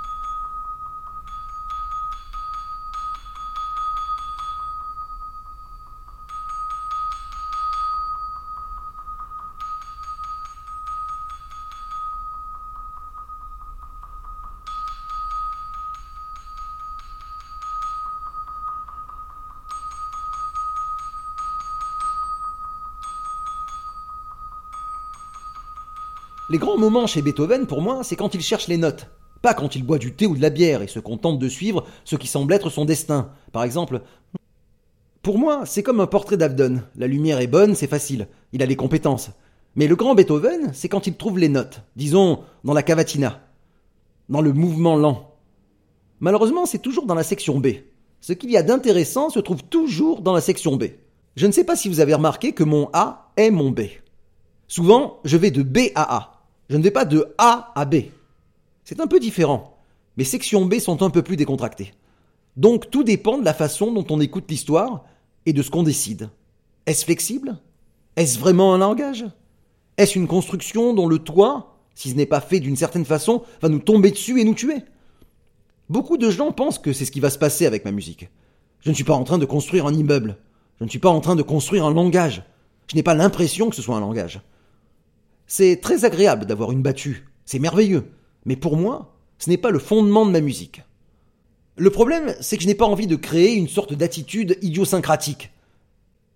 [26.51, 29.07] Les grands moments chez Beethoven, pour moi, c'est quand il cherche les notes.
[29.41, 31.85] Pas quand il boit du thé ou de la bière et se contente de suivre
[32.03, 33.31] ce qui semble être son destin.
[33.53, 34.01] Par exemple,
[35.21, 36.81] pour moi, c'est comme un portrait d'Avdon.
[36.97, 38.27] La lumière est bonne, c'est facile.
[38.51, 39.29] Il a les compétences.
[39.77, 41.83] Mais le grand Beethoven, c'est quand il trouve les notes.
[41.95, 43.47] Disons, dans la cavatina.
[44.27, 45.33] Dans le mouvement lent.
[46.19, 47.67] Malheureusement, c'est toujours dans la section B.
[48.19, 50.87] Ce qu'il y a d'intéressant se trouve toujours dans la section B.
[51.37, 53.83] Je ne sais pas si vous avez remarqué que mon A est mon B.
[54.67, 56.40] Souvent, je vais de B à A.
[56.71, 57.95] Je ne vais pas de A à B.
[58.85, 59.77] C'est un peu différent.
[60.15, 61.91] Mes sections B sont un peu plus décontractées.
[62.55, 65.03] Donc tout dépend de la façon dont on écoute l'histoire
[65.45, 66.29] et de ce qu'on décide.
[66.85, 67.59] Est-ce flexible?
[68.15, 69.25] Est-ce vraiment un langage?
[69.97, 73.67] Est-ce une construction dont le toit, si ce n'est pas fait d'une certaine façon, va
[73.67, 74.77] nous tomber dessus et nous tuer?
[75.89, 78.29] Beaucoup de gens pensent que c'est ce qui va se passer avec ma musique.
[78.79, 80.37] Je ne suis pas en train de construire un immeuble.
[80.79, 82.43] Je ne suis pas en train de construire un langage.
[82.87, 84.39] Je n'ai pas l'impression que ce soit un langage.
[85.53, 88.13] C'est très agréable d'avoir une battue, c'est merveilleux,
[88.45, 90.81] mais pour moi, ce n'est pas le fondement de ma musique.
[91.75, 95.51] Le problème, c'est que je n'ai pas envie de créer une sorte d'attitude idiosyncratique.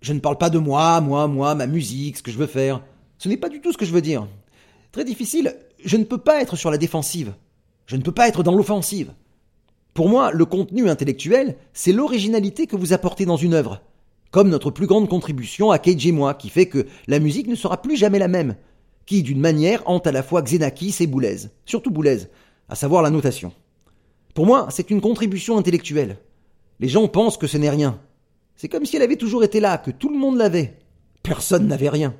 [0.01, 2.83] Je ne parle pas de moi, moi, moi, ma musique, ce que je veux faire.
[3.17, 4.27] Ce n'est pas du tout ce que je veux dire.
[4.91, 7.35] Très difficile, je ne peux pas être sur la défensive.
[7.85, 9.13] Je ne peux pas être dans l'offensive.
[9.93, 13.81] Pour moi, le contenu intellectuel, c'est l'originalité que vous apportez dans une œuvre.
[14.31, 17.55] Comme notre plus grande contribution à Cage et moi, qui fait que la musique ne
[17.55, 18.57] sera plus jamais la même,
[19.05, 22.19] qui, d'une manière, hante à la fois Xenakis et Boulez, surtout Boulez,
[22.69, 23.51] à savoir la notation.
[24.33, 26.17] Pour moi, c'est une contribution intellectuelle.
[26.79, 27.99] Les gens pensent que ce n'est rien.
[28.55, 30.77] C'est comme si elle avait toujours été là, que tout le monde l'avait.
[31.23, 32.15] Personne n'avait rien.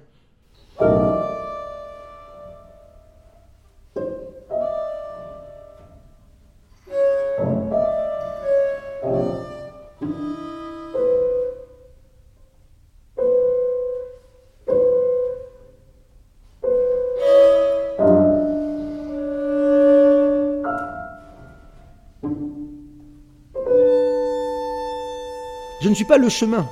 [25.96, 26.68] Ne suis pas le chemin.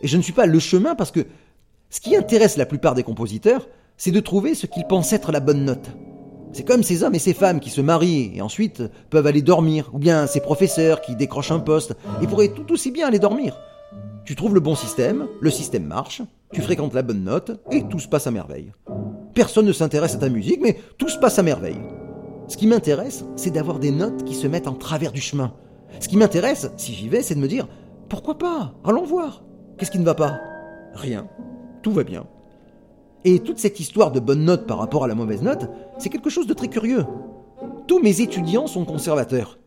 [0.00, 1.26] Et je ne suis pas le chemin parce que
[1.90, 5.40] ce qui intéresse la plupart des compositeurs, c'est de trouver ce qu'ils pensent être la
[5.40, 5.90] bonne note.
[6.52, 9.90] C'est comme ces hommes et ces femmes qui se marient et ensuite peuvent aller dormir,
[9.92, 13.58] ou bien ces professeurs qui décrochent un poste et pourraient tout aussi bien aller dormir.
[14.24, 17.98] Tu trouves le bon système, le système marche, tu fréquentes la bonne note et tout
[17.98, 18.72] se passe à merveille.
[19.34, 21.80] Personne ne s'intéresse à ta musique, mais tout se passe à merveille.
[22.46, 25.52] Ce qui m'intéresse, c'est d'avoir des notes qui se mettent en travers du chemin.
[25.98, 27.66] Ce qui m'intéresse, si j'y vais, c'est de me dire
[28.08, 28.74] pourquoi pas?
[28.84, 29.42] Allons voir.
[29.76, 30.38] Qu'est-ce qui ne va pas?
[30.94, 31.26] Rien.
[31.82, 32.26] Tout va bien.
[33.24, 36.30] Et toute cette histoire de bonne note par rapport à la mauvaise note, c'est quelque
[36.30, 37.04] chose de très curieux.
[37.86, 39.58] Tous mes étudiants sont conservateurs.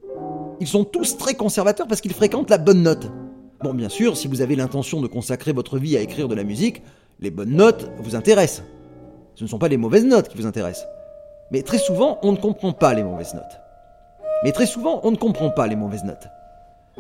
[0.60, 3.12] Ils sont tous très conservateurs parce qu'ils fréquentent la bonne note.
[3.62, 6.44] Bon, bien sûr, si vous avez l'intention de consacrer votre vie à écrire de la
[6.44, 6.84] musique,
[7.20, 8.64] les bonnes notes vous intéressent.
[9.36, 10.88] Ce ne sont pas les mauvaises notes qui vous intéressent.
[11.52, 13.60] Mais très souvent, on ne comprend pas les mauvaises notes.
[14.44, 16.28] Mais très souvent, on ne comprend pas les mauvaises notes.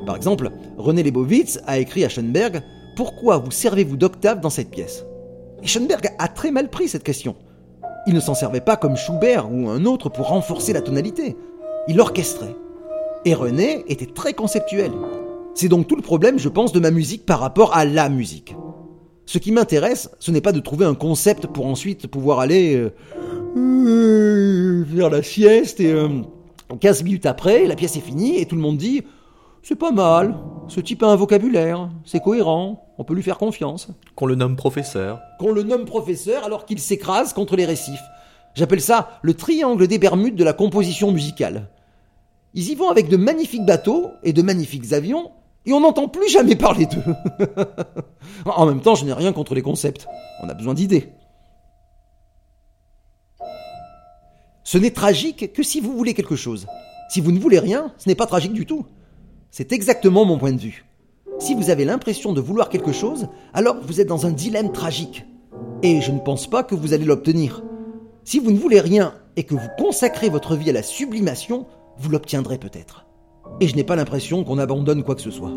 [0.05, 2.61] Par exemple, René Lebovitz a écrit à Schoenberg
[2.95, 5.05] Pourquoi vous servez-vous d'octave dans cette pièce?
[5.63, 7.35] Et Schoenberg a très mal pris cette question.
[8.05, 11.35] Il ne s'en servait pas comme Schubert ou un autre pour renforcer la tonalité.
[11.87, 12.55] Il orchestrait.
[13.25, 14.91] Et René était très conceptuel.
[15.55, 18.55] C'est donc tout le problème, je pense, de ma musique par rapport à la musique.
[19.25, 22.75] Ce qui m'intéresse, ce n'est pas de trouver un concept pour ensuite pouvoir aller
[23.55, 25.93] euh, faire la sieste et
[26.79, 29.03] 15 euh, minutes après, la pièce est finie et tout le monde dit
[29.67, 30.37] c'est pas mal,
[30.69, 33.89] ce type a un vocabulaire, c'est cohérent, on peut lui faire confiance.
[34.15, 35.19] Qu'on le nomme professeur.
[35.39, 38.01] Qu'on le nomme professeur alors qu'il s'écrase contre les récifs.
[38.55, 41.67] J'appelle ça le triangle des Bermudes de la composition musicale.
[42.53, 45.31] Ils y vont avec de magnifiques bateaux et de magnifiques avions,
[45.65, 47.45] et on n'entend plus jamais parler d'eux.
[48.45, 50.07] en même temps, je n'ai rien contre les concepts.
[50.41, 51.11] On a besoin d'idées.
[54.63, 56.67] Ce n'est tragique que si vous voulez quelque chose.
[57.09, 58.85] Si vous ne voulez rien, ce n'est pas tragique du tout.
[59.51, 60.85] C'est exactement mon point de vue.
[61.39, 65.25] Si vous avez l'impression de vouloir quelque chose, alors vous êtes dans un dilemme tragique.
[65.83, 67.63] Et je ne pense pas que vous allez l'obtenir.
[68.23, 72.09] Si vous ne voulez rien et que vous consacrez votre vie à la sublimation, vous
[72.09, 73.05] l'obtiendrez peut-être.
[73.61, 75.53] Et je n'ai pas l'impression qu'on abandonne quoi que ce soit.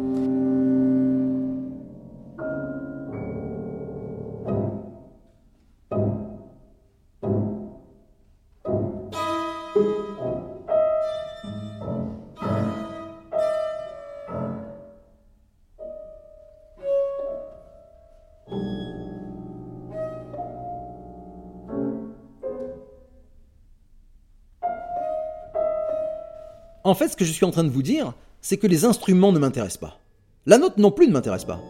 [26.91, 29.31] En fait, ce que je suis en train de vous dire, c'est que les instruments
[29.31, 30.01] ne m'intéressent pas.
[30.45, 31.61] La note non plus ne m'intéresse pas.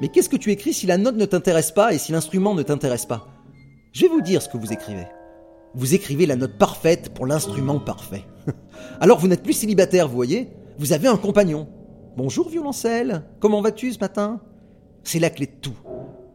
[0.00, 2.62] Mais qu'est-ce que tu écris si la note ne t'intéresse pas et si l'instrument ne
[2.62, 3.26] t'intéresse pas?
[3.92, 5.08] Je vais vous dire ce que vous écrivez.
[5.74, 8.22] Vous écrivez la note parfaite pour l'instrument parfait.
[9.00, 10.52] Alors vous n'êtes plus célibataire, vous voyez?
[10.78, 11.68] Vous avez un compagnon.
[12.16, 14.40] Bonjour violoncelle, comment vas-tu ce matin?
[15.02, 15.76] C'est la clé de tout.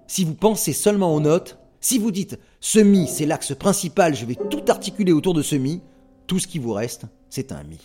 [0.05, 4.25] Si vous pensez seulement aux notes, si vous dites ce mi c'est l'axe principal, je
[4.25, 5.81] vais tout articuler autour de ce mi,
[6.25, 7.79] tout ce qui vous reste, c'est un mi.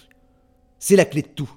[0.84, 1.48] C'est la clé de tout.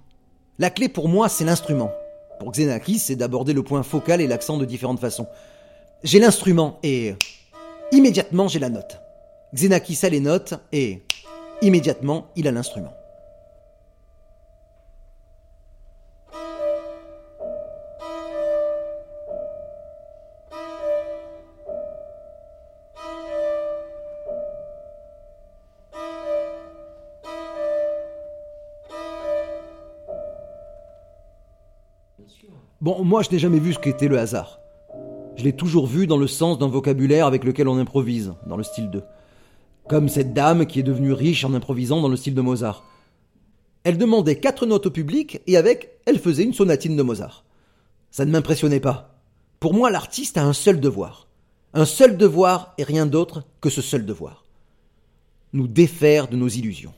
[0.60, 1.92] La clé pour moi, c'est l'instrument.
[2.40, 5.26] Pour Xenakis, c'est d'aborder le point focal et l'accent de différentes façons.
[6.04, 7.16] J'ai l'instrument et
[7.92, 9.00] immédiatement j'ai la note.
[9.52, 11.02] Xenakis a les notes et
[11.64, 12.94] immédiatement il a l'instrument.
[32.86, 34.60] Bon, moi je n'ai jamais vu ce qu'était le hasard.
[35.38, 38.64] Je l'ai toujours vu dans le sens d'un vocabulaire avec lequel on improvise, dans le
[38.64, 39.02] style de.
[39.90, 42.84] Comme cette dame qui est devenue riche en improvisant dans le style de Mozart.
[43.86, 47.44] Elle demandait quatre notes au public et avec, elle faisait une sonatine de Mozart.
[48.12, 49.18] Ça ne m'impressionnait pas.
[49.60, 51.28] Pour moi, l'artiste a un seul devoir.
[51.74, 54.46] Un seul devoir et rien d'autre que ce seul devoir.
[55.54, 56.94] Nous défaire de nos illusions.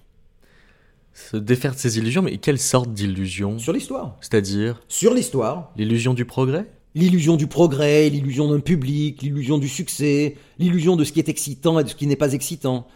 [1.17, 4.15] Se défaire de ses illusions, mais quelle sorte d'illusion Sur l'histoire.
[4.21, 5.71] C'est-à-dire Sur l'histoire.
[5.75, 11.11] L'illusion du progrès L'illusion du progrès, l'illusion d'un public, l'illusion du succès, l'illusion de ce
[11.11, 12.87] qui est excitant et de ce qui n'est pas excitant.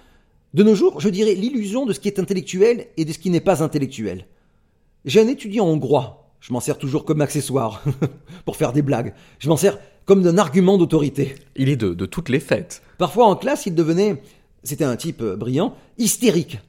[0.53, 3.31] De nos jours, je dirais l'illusion de ce qui est intellectuel et de ce qui
[3.31, 4.27] n'est pas intellectuel.
[5.03, 6.31] J'ai un étudiant hongrois.
[6.41, 7.83] Je m'en sers toujours comme accessoire,
[8.45, 9.13] pour faire des blagues.
[9.39, 11.35] Je m'en sers comme d'un argument d'autorité.
[11.55, 12.83] Il est de, de toutes les fêtes.
[12.99, 14.21] Parfois en classe, il devenait,
[14.63, 16.59] c'était un type brillant, hystérique.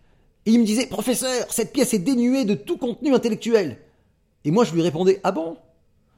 [0.44, 3.78] Il me disait, professeur, cette pièce est dénuée de tout contenu intellectuel.
[4.44, 5.56] Et moi je lui répondais, ah bon?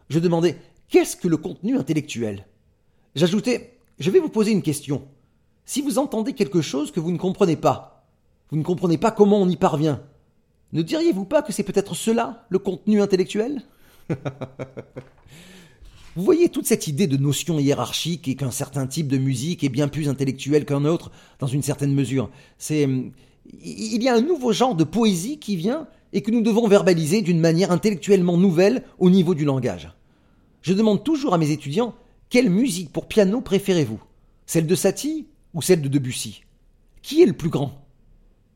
[0.08, 0.56] Je demandais,
[0.88, 2.46] qu'est-ce que le contenu intellectuel?
[3.14, 5.06] J'ajoutais, je vais vous poser une question.
[5.66, 8.06] Si vous entendez quelque chose que vous ne comprenez pas,
[8.50, 10.02] vous ne comprenez pas comment on y parvient,
[10.72, 13.62] ne diriez-vous pas que c'est peut-être cela, le contenu intellectuel?
[16.16, 19.68] Vous voyez toute cette idée de notion hiérarchique et qu'un certain type de musique est
[19.68, 21.10] bien plus intellectuel qu'un autre,
[21.40, 22.30] dans une certaine mesure.
[22.56, 22.88] C'est.
[23.52, 27.22] Il y a un nouveau genre de poésie qui vient et que nous devons verbaliser
[27.22, 29.90] d'une manière intellectuellement nouvelle au niveau du langage.
[30.62, 31.94] Je demande toujours à mes étudiants
[32.30, 34.00] quelle musique pour piano préférez-vous?
[34.46, 36.42] Celle de Satie ou celle de Debussy?
[37.02, 37.86] Qui est le plus grand?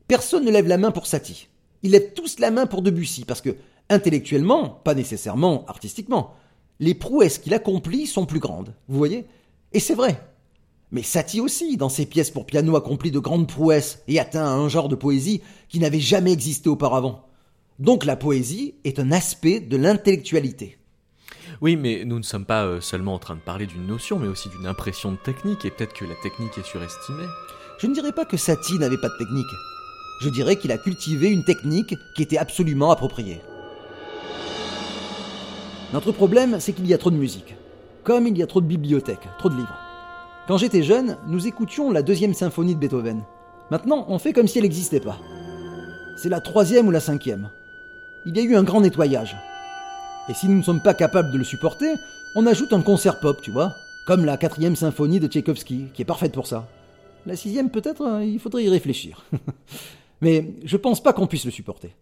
[0.07, 1.47] Personne ne lève la main pour Satie.
[1.83, 3.55] Ils lèvent tous la main pour Debussy parce que,
[3.89, 6.33] intellectuellement, pas nécessairement artistiquement,
[6.79, 9.27] les prouesses qu'il accomplit sont plus grandes, vous voyez?
[9.71, 10.21] Et c'est vrai.
[10.91, 14.67] Mais Satie aussi, dans ses pièces pour piano, accomplit de grandes prouesses et atteint un
[14.69, 17.27] genre de poésie qui n'avait jamais existé auparavant.
[17.77, 20.77] Donc la poésie est un aspect de l'intellectualité.
[21.61, 24.27] Oui, mais nous ne sommes pas euh, seulement en train de parler d'une notion, mais
[24.27, 27.25] aussi d'une impression de technique, et peut-être que la technique est surestimée.
[27.79, 29.45] Je ne dirais pas que Satie n'avait pas de technique.
[30.21, 33.41] Je dirais qu'il a cultivé une technique qui était absolument appropriée.
[35.93, 37.55] Notre problème, c'est qu'il y a trop de musique.
[38.03, 39.88] Comme il y a trop de bibliothèques, trop de livres.
[40.49, 43.21] Quand j'étais jeune, nous écoutions la deuxième symphonie de Beethoven.
[43.69, 45.19] Maintenant, on fait comme si elle n'existait pas.
[46.17, 47.51] C'est la troisième ou la cinquième.
[48.25, 49.37] Il y a eu un grand nettoyage.
[50.27, 51.93] Et si nous ne sommes pas capables de le supporter,
[52.35, 53.75] on ajoute un concert pop, tu vois,
[54.07, 56.67] comme la quatrième symphonie de Tchaïkovski, qui est parfaite pour ça.
[57.27, 59.23] La sixième, peut-être, hein, il faudrait y réfléchir.
[60.21, 61.95] Mais je pense pas qu'on puisse le supporter.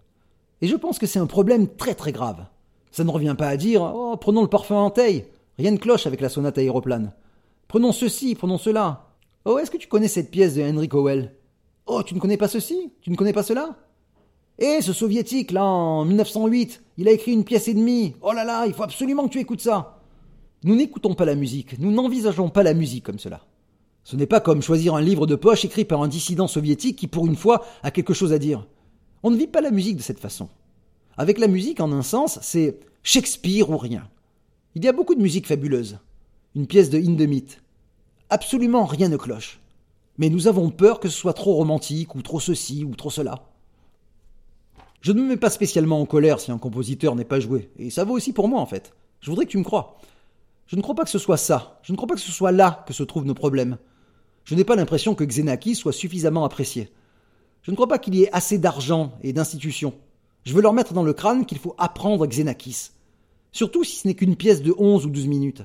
[0.62, 2.46] Et je pense que c'est un problème très très grave.
[2.92, 5.26] Ça ne revient pas à dire Oh, prenons le parfum en taille.
[5.60, 7.12] Rien ne cloche avec la sonate aéroplane.
[7.68, 9.10] Prenons ceci, prenons cela.
[9.44, 11.34] Oh, est-ce que tu connais cette pièce de Henry Cowell?
[11.86, 12.92] Oh, tu ne connais pas ceci?
[13.02, 13.76] Tu ne connais pas cela?
[14.60, 18.16] Eh, ce soviétique, là, en 1908, il a écrit une pièce et demie.
[18.22, 20.00] Oh là là, il faut absolument que tu écoutes ça.
[20.64, 23.42] Nous n'écoutons pas la musique, nous n'envisageons pas la musique comme cela.
[24.04, 27.08] Ce n'est pas comme choisir un livre de poche écrit par un dissident soviétique qui,
[27.08, 28.66] pour une fois, a quelque chose à dire.
[29.22, 30.48] On ne vit pas la musique de cette façon.
[31.18, 34.10] Avec la musique, en un sens, c'est Shakespeare ou rien.
[34.76, 36.00] Il y a beaucoup de musique fabuleuse.
[36.58, 37.62] Une pièce de Hindemith.
[38.32, 39.60] Absolument rien ne cloche.
[40.18, 43.44] Mais nous avons peur que ce soit trop romantique, ou trop ceci, ou trop cela.
[45.02, 47.92] Je ne me mets pas spécialement en colère si un compositeur n'est pas joué, et
[47.92, 48.96] ça vaut aussi pour moi en fait.
[49.22, 50.00] Je voudrais que tu me crois.
[50.66, 52.52] Je ne crois pas que ce soit ça, je ne crois pas que ce soit
[52.52, 53.78] là que se trouvent nos problèmes.
[54.44, 56.90] Je n'ai pas l'impression que Xenakis soit suffisamment apprécié.
[57.62, 59.94] Je ne crois pas qu'il y ait assez d'argent et d'institutions.
[60.44, 62.94] Je veux leur mettre dans le crâne qu'il faut apprendre Xenakis.
[63.52, 65.64] Surtout si ce n'est qu'une pièce de 11 ou 12 minutes.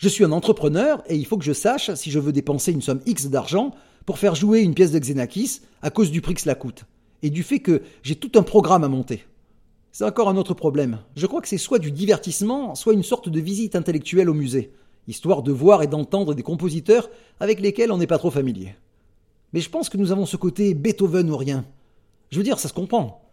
[0.00, 2.80] Je suis un entrepreneur et il faut que je sache si je veux dépenser une
[2.80, 3.72] somme X d'argent
[4.06, 6.86] pour faire jouer une pièce de Xenakis à cause du prix que cela coûte
[7.22, 9.26] et du fait que j'ai tout un programme à monter.
[9.92, 11.00] C'est encore un autre problème.
[11.16, 14.72] Je crois que c'est soit du divertissement, soit une sorte de visite intellectuelle au musée,
[15.06, 18.74] histoire de voir et d'entendre des compositeurs avec lesquels on n'est pas trop familier.
[19.52, 21.66] Mais je pense que nous avons ce côté Beethoven ou rien.
[22.30, 23.28] Je veux dire, ça se comprend.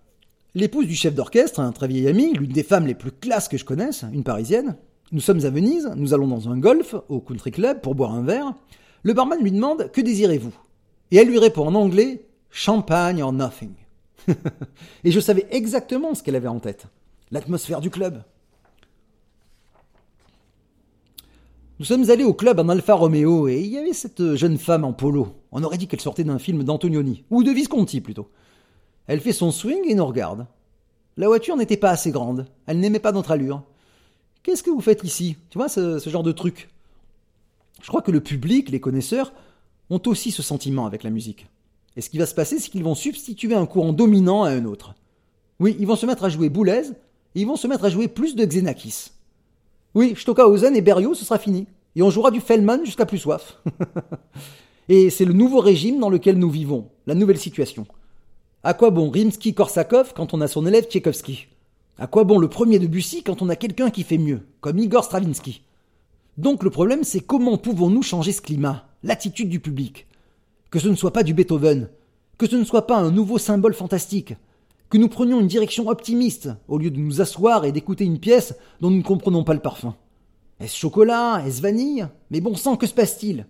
[0.54, 3.58] L'épouse du chef d'orchestre, un très vieil ami, l'une des femmes les plus classes que
[3.58, 4.76] je connaisse, une parisienne.
[5.12, 8.24] Nous sommes à Venise, nous allons dans un golf, au country club, pour boire un
[8.24, 8.54] verre.
[9.04, 10.54] Le barman lui demande Que désirez-vous?
[11.12, 13.72] Et elle lui répond en anglais Champagne or nothing.
[15.04, 16.88] Et je savais exactement ce qu'elle avait en tête.
[17.32, 18.24] L'atmosphère du club.
[21.80, 24.84] Nous sommes allés au club en Alfa Romeo et il y avait cette jeune femme
[24.84, 25.36] en polo.
[25.52, 28.32] On aurait dit qu'elle sortait d'un film d'Antonioni, ou de Visconti plutôt.
[29.06, 30.48] Elle fait son swing et nous regarde.
[31.18, 32.48] La voiture n'était pas assez grande.
[32.66, 33.62] Elle n'aimait pas notre allure.
[34.48, 35.36] Qu'est-ce que vous faites ici?
[35.50, 36.70] Tu vois, ce, genre de truc.
[37.82, 39.34] Je crois que le public, les connaisseurs,
[39.90, 41.48] ont aussi ce sentiment avec la musique.
[41.98, 44.64] Et ce qui va se passer, c'est qu'ils vont substituer un courant dominant à un
[44.64, 44.96] autre.
[45.60, 46.84] Oui, ils vont se mettre à jouer Boulez,
[47.36, 49.12] ils vont se mettre à jouer plus de Xenakis.
[49.94, 51.68] Oui, Stockhausen et Berriot, ce sera fini.
[51.98, 53.62] Et on jouera du Fellman jusqu'à plus soif.
[54.88, 57.86] et c'est le nouveau régime dans lequel nous vivons, la nouvelle situation.
[58.64, 61.48] À quoi bon Rimsky-Korsakov quand on a son élève Tchaïkovski?
[62.00, 64.78] À quoi bon le premier de Bussy quand on a quelqu'un qui fait mieux, comme
[64.78, 65.64] Igor Stravinsky?
[66.38, 70.06] Donc le problème c'est comment pouvons-nous changer ce climat, l'attitude du public?
[70.70, 71.90] Que ce ne soit pas du Beethoven,
[72.38, 74.36] que ce ne soit pas un nouveau symbole fantastique,
[74.92, 78.54] que nous prenions une direction optimiste au lieu de nous asseoir et d'écouter une pièce
[78.80, 79.96] dont nous ne comprenons pas le parfum.
[80.60, 81.44] Est-ce chocolat?
[81.48, 82.08] Est-ce vanille?
[82.30, 83.48] Mais bon sang, que se passe-t-il?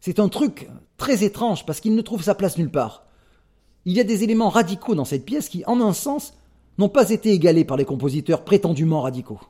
[0.00, 3.06] C'est un truc très étrange parce qu'il ne trouve sa place nulle part.
[3.84, 6.34] Il y a des éléments radicaux dans cette pièce qui, en un sens,
[6.78, 9.40] n'ont pas été égalés par les compositeurs prétendument radicaux.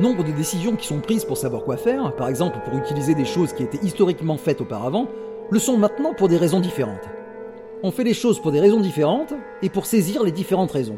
[0.00, 3.26] Nombre de décisions qui sont prises pour savoir quoi faire, par exemple pour utiliser des
[3.26, 5.08] choses qui étaient historiquement faites auparavant,
[5.50, 7.06] le sont maintenant pour des raisons différentes.
[7.82, 10.96] on fait les choses pour des raisons différentes et pour saisir les différentes raisons.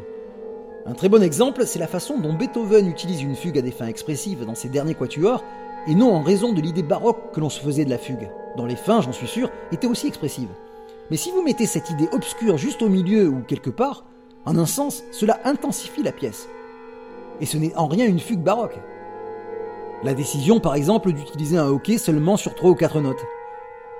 [0.85, 3.87] Un très bon exemple, c'est la façon dont Beethoven utilise une fugue à des fins
[3.87, 5.43] expressives dans ses derniers quatuors,
[5.85, 8.65] et non en raison de l'idée baroque que l'on se faisait de la fugue, dont
[8.65, 10.53] les fins, j'en suis sûr, étaient aussi expressives.
[11.11, 14.05] Mais si vous mettez cette idée obscure juste au milieu ou quelque part,
[14.45, 16.47] en un sens, cela intensifie la pièce.
[17.41, 18.79] Et ce n'est en rien une fugue baroque.
[20.03, 23.25] La décision, par exemple, d'utiliser un hockey seulement sur trois ou quatre notes.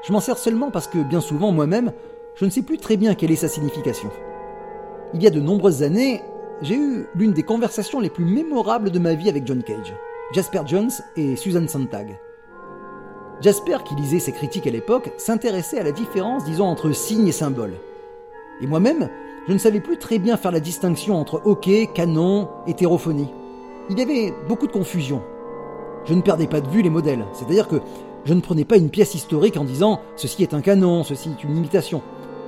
[0.05, 1.93] Je m'en sers seulement parce que, bien souvent, moi-même,
[2.35, 4.09] je ne sais plus très bien quelle est sa signification.
[5.13, 6.21] Il y a de nombreuses années,
[6.61, 9.95] j'ai eu l'une des conversations les plus mémorables de ma vie avec John Cage,
[10.33, 12.19] Jasper Jones et Susan Sontag.
[13.39, 17.33] Jasper, qui lisait ses critiques à l'époque, s'intéressait à la différence, disons, entre signe et
[17.33, 17.75] symbole.
[18.59, 19.09] Et moi-même,
[19.47, 23.29] je ne savais plus très bien faire la distinction entre hockey, canon, hétérophonie.
[23.89, 25.21] Il y avait beaucoup de confusion.
[26.05, 27.77] Je ne perdais pas de vue les modèles, c'est-à-dire que
[28.25, 31.43] je ne prenais pas une pièce historique en disant ceci est un canon, ceci est
[31.43, 32.01] une imitation.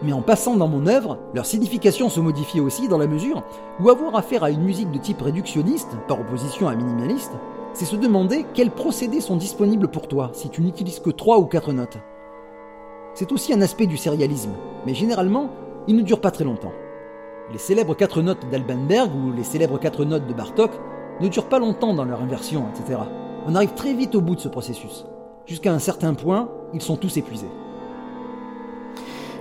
[0.03, 3.43] Mais en passant dans mon œuvre, leur signification se modifiait aussi dans la mesure
[3.79, 7.31] où avoir affaire à une musique de type réductionniste, par opposition à minimaliste,
[7.73, 11.45] c'est se demander quels procédés sont disponibles pour toi si tu n'utilises que 3 ou
[11.45, 11.97] 4 notes.
[13.13, 14.51] C'est aussi un aspect du sérialisme,
[14.85, 15.49] mais généralement,
[15.87, 16.73] il ne dure pas très longtemps.
[17.51, 20.71] Les célèbres 4 notes d'Albenberg ou les célèbres 4 notes de Bartok
[21.21, 22.99] ne durent pas longtemps dans leur inversion, etc.
[23.47, 25.05] On arrive très vite au bout de ce processus.
[25.45, 27.49] Jusqu'à un certain point, ils sont tous épuisés.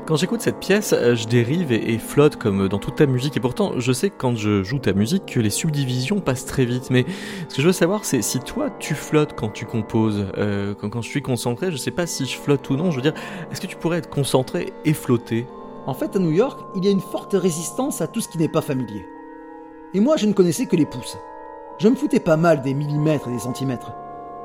[0.05, 3.39] Quand j'écoute cette pièce, euh, je dérive et, flotte comme dans toute ta musique.
[3.39, 6.67] Et pourtant, je sais que quand je joue ta musique, que les subdivisions passent très
[6.67, 6.91] vite.
[6.91, 7.07] Mais
[7.49, 10.27] ce que je veux savoir, c'est si toi, tu flottes quand tu composes.
[10.37, 12.91] Euh, quand, je suis concentré, je sais pas si je flotte ou non.
[12.91, 13.15] Je veux dire,
[13.51, 15.47] est-ce que tu pourrais être concentré et flotter?
[15.87, 18.37] En fait, à New York, il y a une forte résistance à tout ce qui
[18.37, 19.07] n'est pas familier.
[19.95, 21.17] Et moi, je ne connaissais que les pouces.
[21.79, 23.93] Je me foutais pas mal des millimètres et des centimètres.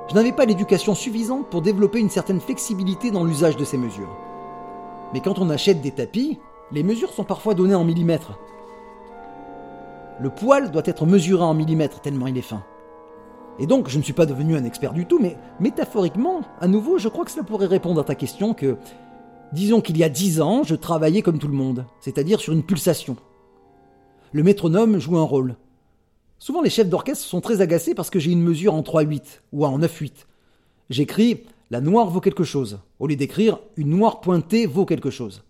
[0.09, 4.17] Je n'avais pas l'éducation suffisante pour développer une certaine flexibilité dans l'usage de ces mesures.
[5.13, 6.39] Mais quand on achète des tapis,
[6.71, 8.39] les mesures sont parfois données en millimètres.
[10.19, 12.63] Le poil doit être mesuré en millimètres tellement il est fin.
[13.59, 16.97] Et donc, je ne suis pas devenu un expert du tout, mais métaphoriquement, à nouveau,
[16.97, 18.77] je crois que cela pourrait répondre à ta question que,
[19.53, 22.63] disons qu'il y a dix ans, je travaillais comme tout le monde, c'est-à-dire sur une
[22.63, 23.17] pulsation.
[24.31, 25.57] Le métronome joue un rôle.
[26.39, 29.21] Souvent, les chefs d'orchestre sont très agacés parce que j'ai une mesure en 3-8
[29.51, 30.11] ou en 9-8.
[30.89, 35.43] J'écris la noire vaut quelque chose, au lieu d'écrire une noire pointée vaut quelque chose.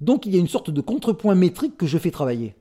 [0.00, 2.54] Donc il y a une sorte de contrepoint métrique que je fais travailler.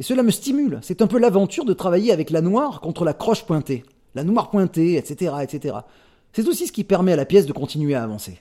[0.00, 3.14] Et cela me stimule, c'est un peu l'aventure de travailler avec la noire contre la
[3.14, 3.84] croche pointée,
[4.16, 5.76] la noire pointée, etc., etc.
[6.32, 8.40] C'est aussi ce qui permet à la pièce de continuer à avancer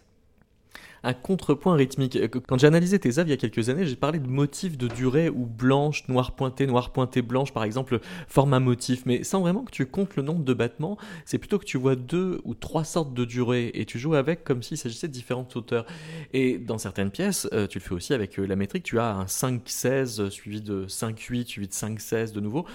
[1.04, 2.16] un contrepoint rythmique.
[2.16, 4.78] Euh, quand j'ai analysé tes œuvres il y a quelques années, j'ai parlé de motifs
[4.78, 9.42] de durée ou blanche, noir pointé, noir pointé, blanche, par exemple, format motif, mais sans
[9.42, 12.54] vraiment que tu comptes le nombre de battements, c'est plutôt que tu vois deux ou
[12.54, 15.86] trois sortes de durée et tu joues avec comme s'il s'agissait de différentes hauteurs.
[16.34, 19.14] Et dans certaines pièces, euh, tu le fais aussi avec euh, la métrique, tu as
[19.16, 22.66] un 5-16 suivi de 5-8, suivi de 5-16 de nouveau.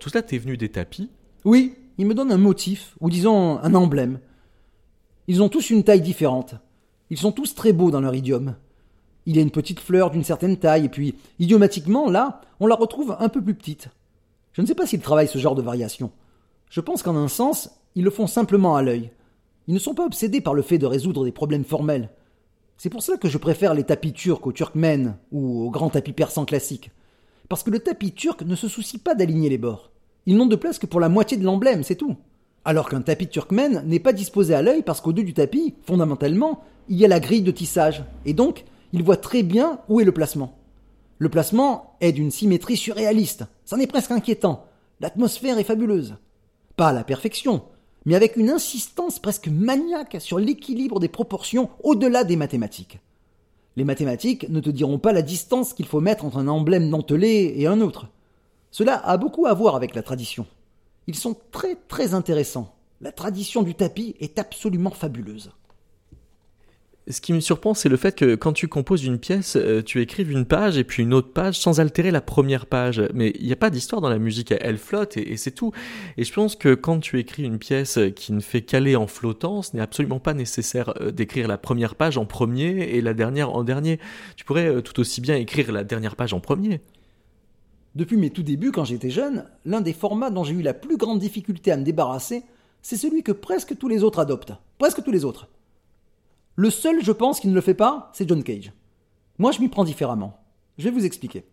[0.00, 1.10] tout cela t'es venu des tapis?
[1.44, 4.20] Oui, ils me donnent un motif, ou disons un emblème.
[5.28, 6.54] Ils ont tous une taille différente.
[7.12, 8.54] Ils sont tous très beaux dans leur idiome.
[9.26, 12.74] Il y a une petite fleur d'une certaine taille, et puis, idiomatiquement, là, on la
[12.74, 13.88] retrouve un peu plus petite.
[14.54, 16.10] Je ne sais pas s'ils travaillent ce genre de variation.
[16.70, 19.10] Je pense qu'en un sens, ils le font simplement à l'œil.
[19.68, 22.08] Ils ne sont pas obsédés par le fait de résoudre des problèmes formels.
[22.78, 26.14] C'est pour cela que je préfère les tapis turcs au turkmen ou au grand tapis
[26.14, 26.92] persan classique.
[27.50, 29.90] Parce que le tapis turc ne se soucie pas d'aligner les bords.
[30.24, 32.16] Ils n'ont de place que pour la moitié de l'emblème, c'est tout.
[32.64, 36.62] Alors qu'un tapis turkmen n'est pas disposé à l'œil parce qu'au dos du tapis, fondamentalement,
[36.92, 40.04] il y a la grille de tissage, et donc il voit très bien où est
[40.04, 40.58] le placement.
[41.16, 44.66] Le placement est d'une symétrie surréaliste, c'en est presque inquiétant.
[45.00, 46.16] L'atmosphère est fabuleuse.
[46.76, 47.62] Pas à la perfection,
[48.04, 53.00] mais avec une insistance presque maniaque sur l'équilibre des proportions au-delà des mathématiques.
[53.76, 57.54] Les mathématiques ne te diront pas la distance qu'il faut mettre entre un emblème dentelé
[57.56, 58.08] et un autre.
[58.70, 60.46] Cela a beaucoup à voir avec la tradition.
[61.06, 62.74] Ils sont très très intéressants.
[63.00, 65.52] La tradition du tapis est absolument fabuleuse.
[67.08, 70.00] Ce qui me surprend, c'est le fait que quand tu composes une pièce, euh, tu
[70.00, 73.02] écrives une page et puis une autre page sans altérer la première page.
[73.12, 75.72] Mais il n'y a pas d'histoire dans la musique, elle flotte et, c'est tout.
[76.16, 79.62] Et je pense que quand tu écris une pièce qui ne fait qu'aller en flottant,
[79.62, 83.52] ce n'est absolument pas nécessaire euh, d'écrire la première page en premier et la dernière
[83.52, 83.98] en dernier.
[84.36, 86.82] Tu pourrais euh, tout aussi bien écrire la dernière page en premier.
[87.96, 90.96] Depuis mes tout débuts, quand j'étais jeune, l'un des formats dont j'ai eu la plus
[90.96, 92.44] grande difficulté à me débarrasser,
[92.80, 94.52] c'est celui que presque tous les autres adoptent.
[94.78, 95.48] Presque tous les autres.
[96.56, 98.72] Le seul, je pense, qui ne le fait pas, c'est John Cage.
[99.38, 100.38] Moi, je m'y prends différemment.
[100.78, 101.44] Je vais vous expliquer.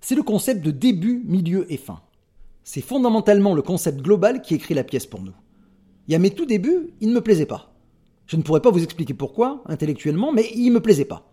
[0.00, 2.00] C'est le concept de début, milieu et fin.
[2.64, 5.34] C'est fondamentalement le concept global qui écrit la pièce pour nous.
[6.08, 7.72] Et à mes tout débuts, il ne me plaisait pas.
[8.26, 11.30] Je ne pourrais pas vous expliquer pourquoi, intellectuellement, mais il ne me plaisait pas.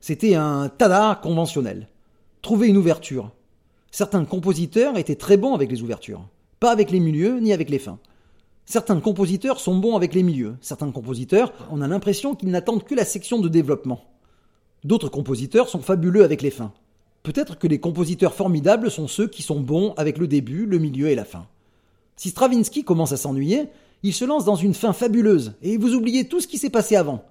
[0.00, 1.88] C'était un tada conventionnel.
[2.42, 3.32] Trouver une ouverture.
[3.90, 6.28] Certains compositeurs étaient très bons avec les ouvertures,
[6.60, 7.98] pas avec les milieux ni avec les fins.
[8.68, 12.96] Certains compositeurs sont bons avec les milieux, certains compositeurs, on a l'impression qu'ils n'attendent que
[12.96, 14.02] la section de développement.
[14.82, 16.72] D'autres compositeurs sont fabuleux avec les fins.
[17.22, 21.06] Peut-être que les compositeurs formidables sont ceux qui sont bons avec le début, le milieu
[21.06, 21.46] et la fin.
[22.16, 23.68] Si Stravinsky commence à s'ennuyer,
[24.02, 26.96] il se lance dans une fin fabuleuse, et vous oubliez tout ce qui s'est passé
[26.96, 27.22] avant.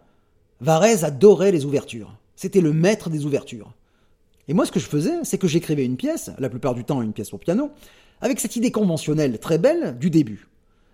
[0.62, 2.16] Varese adorait les ouvertures.
[2.38, 3.74] C'était le maître des ouvertures.
[4.48, 7.02] Et moi, ce que je faisais, c'est que j'écrivais une pièce, la plupart du temps
[7.02, 7.72] une pièce pour piano,
[8.22, 10.48] avec cette idée conventionnelle très belle du début.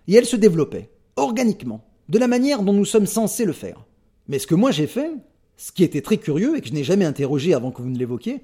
[0.08, 3.84] Et elle se développait, organiquement, de la manière dont nous sommes censés le faire.
[4.28, 5.10] Mais ce que moi j'ai fait,
[5.56, 7.98] ce qui était très curieux et que je n'ai jamais interrogé avant que vous ne
[7.98, 8.40] l'évoquiez,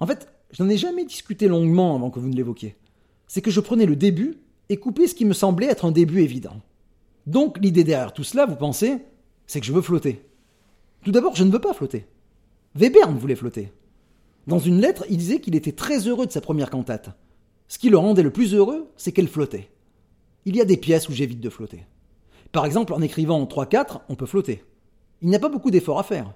[0.00, 2.76] en fait, je n'en ai jamais discuté longuement avant que vous ne l'évoquiez,
[3.26, 4.38] c'est que je prenais le début
[4.68, 6.60] et coupais ce qui me semblait être un début évident.
[7.26, 8.98] Donc l'idée derrière tout cela, vous pensez,
[9.46, 10.22] c'est que je veux flotter.
[11.02, 12.06] Tout d'abord, je ne veux pas flotter.
[12.78, 13.72] Webern voulait flotter.
[14.46, 17.10] Dans une lettre, il disait qu'il était très heureux de sa première cantate.
[17.68, 19.70] Ce qui le rendait le plus heureux, c'est qu'elle flottait.
[20.46, 21.86] Il y a des pièces où j'évite de flotter.
[22.52, 24.62] Par exemple, en écrivant en 3-4, on peut flotter.
[25.22, 26.34] Il n'y a pas beaucoup d'efforts à faire.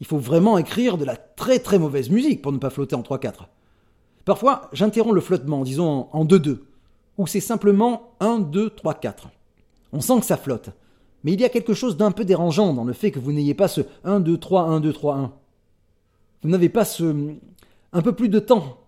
[0.00, 3.02] Il faut vraiment écrire de la très très mauvaise musique pour ne pas flotter en
[3.02, 3.48] 3-4.
[4.24, 6.58] Parfois, j'interromps le flottement, disons en 2-2,
[7.16, 9.30] ou c'est simplement 1, 2, 3, 4.
[9.92, 10.70] On sent que ça flotte.
[11.24, 13.54] Mais il y a quelque chose d'un peu dérangeant dans le fait que vous n'ayez
[13.54, 15.32] pas ce 1, 2, 3, 1, 2, 3, 1.
[16.42, 17.34] Vous n'avez pas ce.
[17.92, 18.78] un peu plus de temps.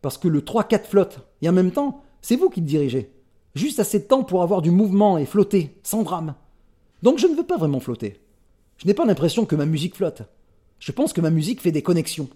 [0.00, 1.20] Parce que le 3-4 flotte.
[1.40, 3.10] Et en même temps, c'est vous qui le dirigez.
[3.54, 6.34] Juste assez de temps pour avoir du mouvement et flotter, sans drame.
[7.02, 8.20] Donc je ne veux pas vraiment flotter.
[8.78, 10.22] Je n'ai pas l'impression que ma musique flotte.
[10.78, 12.28] Je pense que ma musique fait des connexions.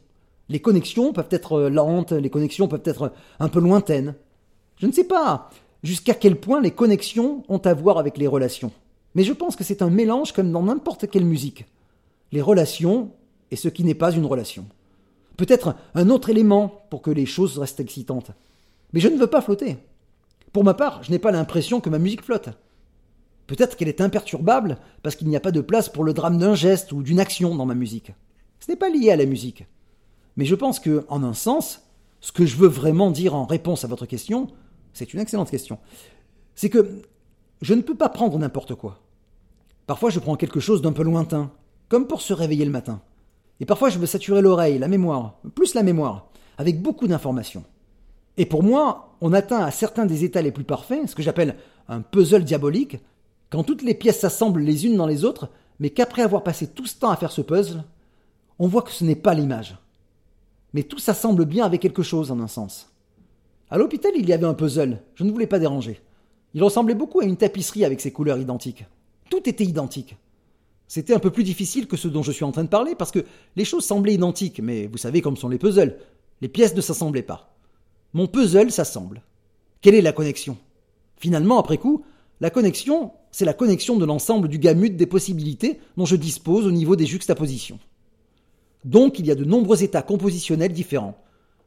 [0.49, 4.15] Les connexions peuvent être euh, lentes, les connexions peuvent être un peu lointaines.
[4.77, 5.51] Je ne sais pas
[5.83, 8.73] jusqu'à quel point les connexions ont à voir avec les relations.
[9.15, 11.65] Mais je pense que c'est un mélange comme dans n'importe quelle musique.
[12.33, 13.11] Les relations
[13.51, 14.67] et ce qui n'est pas une relation.
[15.37, 18.31] Peut-être un autre élément pour que les choses restent excitantes.
[18.93, 19.77] Mais je ne veux pas flotter.
[20.57, 22.49] Pour ma part, je n'ai pas l'impression que ma musique flotte.
[23.47, 26.55] Peut-être qu'elle est imperturbable parce qu'il n'y a pas de place pour le drame d'un
[26.55, 28.13] geste ou d'une action dans ma musique.
[28.61, 29.67] Ce n'est pas lié à la musique.
[30.39, 31.83] Mais je pense que, en un sens,
[32.23, 34.47] ce que je veux vraiment dire en réponse à votre question,
[34.95, 35.79] c'est une excellente question,
[36.55, 37.03] c'est que
[37.61, 39.03] je ne peux pas prendre n'importe quoi.
[39.87, 41.53] Parfois, je prends quelque chose d'un peu lointain,
[41.91, 43.03] comme pour se réveiller le matin.
[43.61, 47.65] Et parfois, je veux saturer l'oreille, la mémoire, plus la mémoire, avec beaucoup d'informations.
[48.37, 51.57] Et pour moi, on atteint à certains des états les plus parfaits, ce que j'appelle
[51.89, 52.99] un puzzle diabolique,
[53.51, 56.87] quand toutes les pièces s'assemblent les unes dans les autres, mais qu'après avoir passé tout
[56.87, 57.85] ce temps à faire ce puzzle,
[58.59, 59.77] on voit que ce n'est pas l'image.
[60.73, 62.91] Mais tout s'assemble bien avec quelque chose en un sens.
[63.71, 66.01] À l'hôpital, il y avait un puzzle, je ne voulais pas déranger.
[66.55, 68.85] Il ressemblait beaucoup à une tapisserie avec ses couleurs identiques.
[69.31, 70.17] Tout était identique.
[70.89, 73.11] C'était un peu plus difficile que ce dont je suis en train de parler parce
[73.11, 73.25] que
[73.57, 75.99] les choses semblaient identiques, mais vous savez comme sont les puzzles.
[76.41, 77.56] Les pièces ne s'assemblaient pas.
[78.17, 79.21] Mon puzzle s'assemble.
[79.83, 80.57] Quelle est la connexion?
[81.19, 82.03] Finalement, après coup,
[82.41, 86.71] la connexion, c'est la connexion de l'ensemble du gamut des possibilités dont je dispose au
[86.71, 87.79] niveau des juxtapositions.
[88.87, 91.19] Donc il y a de nombreux états compositionnels différents.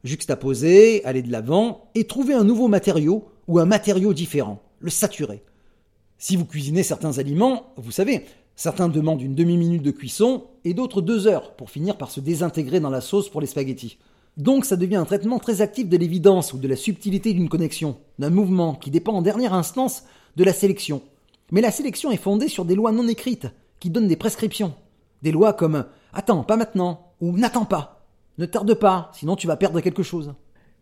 [0.03, 5.43] Juxtaposer, aller de l'avant, et trouver un nouveau matériau ou un matériau différent, le saturer.
[6.17, 8.25] Si vous cuisinez certains aliments, vous savez,
[8.59, 12.81] Certains demandent une demi-minute de cuisson et d'autres deux heures pour finir par se désintégrer
[12.81, 13.97] dans la sauce pour les spaghettis.
[14.39, 17.97] Donc ça devient un traitement très actif de l'évidence ou de la subtilité d'une connexion,
[18.19, 20.05] d'un mouvement qui dépend en dernière instance
[20.37, 21.01] de la sélection.
[21.51, 23.47] Mais la sélection est fondée sur des lois non écrites
[23.81, 24.73] qui donnent des prescriptions.
[25.23, 25.83] Des lois comme
[26.13, 28.05] Attends, pas maintenant ou N'attends pas.
[28.37, 30.33] Ne tarde pas, sinon tu vas perdre quelque chose.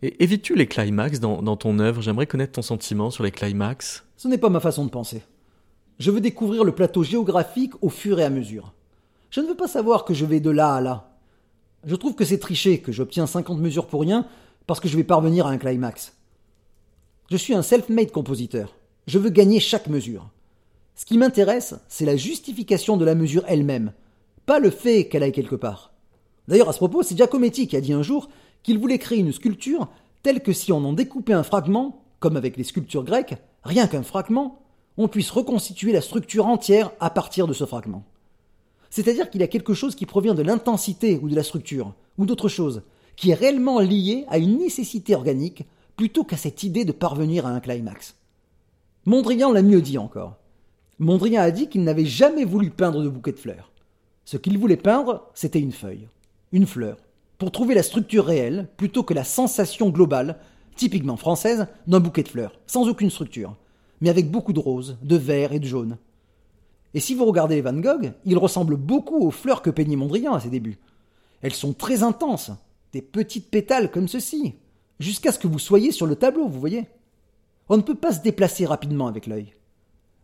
[0.04, 2.04] Et évites-tu les climax dans, dans ton œuvre?
[2.04, 4.06] J'aimerais connaître ton sentiment sur les climax.
[4.18, 5.24] Ce n'est pas ma façon de penser.
[5.98, 8.76] Je veux découvrir le plateau géographique au fur et à mesure.
[9.32, 11.17] Je ne veux pas savoir que je vais de là à là.
[11.88, 14.28] Je trouve que c'est tricher que j'obtiens 50 mesures pour rien
[14.68, 16.14] parce que je vais parvenir à un climax.
[17.32, 18.76] Je suis un self-made compositeur.
[19.08, 20.30] Je veux gagner chaque mesure.
[20.96, 23.94] Ce qui m'intéresse, c'est la justification de la mesure elle-même,
[24.46, 25.94] pas le fait qu'elle aille quelque part.
[26.50, 28.28] D'ailleurs, à ce propos, c'est Giacometti qui a dit un jour
[28.64, 29.88] qu'il voulait créer une sculpture
[30.24, 34.04] telle que si on en découpait un fragment, comme avec les sculptures grecques, rien qu'un
[34.04, 34.60] fragment,
[34.98, 38.04] on puisse reconstituer la structure entière à partir de ce fragment.
[38.90, 42.26] C'est-à-dire qu'il y a quelque chose qui provient de l'intensité ou de la structure, ou
[42.26, 42.84] d'autre chose,
[43.16, 45.66] qui est réellement lié à une nécessité organique
[45.96, 48.16] plutôt qu'à cette idée de parvenir à un climax.
[49.06, 50.38] Mondrian l'a mieux dit encore.
[51.00, 53.72] Mondrian a dit qu'il n'avait jamais voulu peindre de bouquet de fleurs.
[54.26, 56.08] Ce qu'il voulait peindre, c'était une feuille,
[56.52, 56.98] une fleur,
[57.38, 60.40] pour trouver la structure réelle plutôt que la sensation globale,
[60.76, 63.56] typiquement française, d'un bouquet de fleurs, sans aucune structure,
[64.02, 65.98] mais avec beaucoup de roses, de vert et de jaune.
[66.98, 70.40] Et si vous regardez Van Gogh, il ressemble beaucoup aux fleurs que peignait Mondrian à
[70.40, 70.80] ses débuts.
[71.44, 72.50] Elles sont très intenses,
[72.92, 74.56] des petites pétales comme ceci,
[75.00, 76.88] jusqu'à ce que vous soyez sur le tableau, vous voyez.
[77.70, 79.54] On ne peut pas se déplacer rapidement avec l'œil.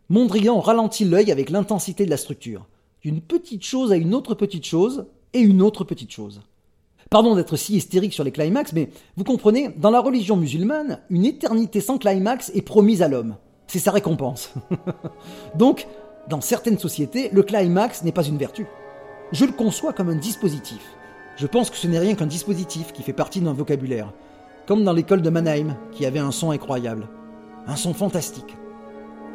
[0.08, 2.66] Mondrian ralentit l'œil avec l'intensité de la structure,
[3.02, 6.42] d'une petite chose à une autre petite chose, et une autre petite chose.
[7.08, 11.24] Pardon d'être si hystérique sur les climax, mais vous comprenez, dans la religion musulmane, une
[11.24, 13.36] éternité sans climax est promise à l'homme.
[13.68, 14.52] C'est sa récompense.
[15.54, 15.86] Donc,
[16.28, 18.66] dans certaines sociétés, le climax n'est pas une vertu.
[19.32, 20.82] Je le conçois comme un dispositif.
[21.36, 24.12] Je pense que ce n'est rien qu'un dispositif qui fait partie d'un vocabulaire.
[24.66, 27.08] Comme dans l'école de Mannheim, qui avait un son incroyable.
[27.66, 28.56] Un son fantastique.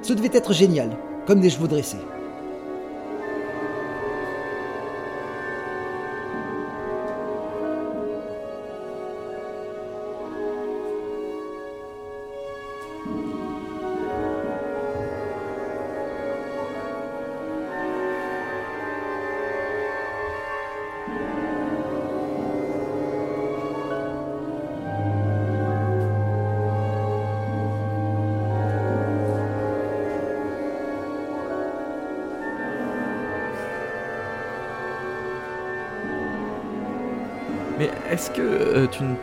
[0.01, 1.97] Ce devait être génial, comme des chevaux dressés.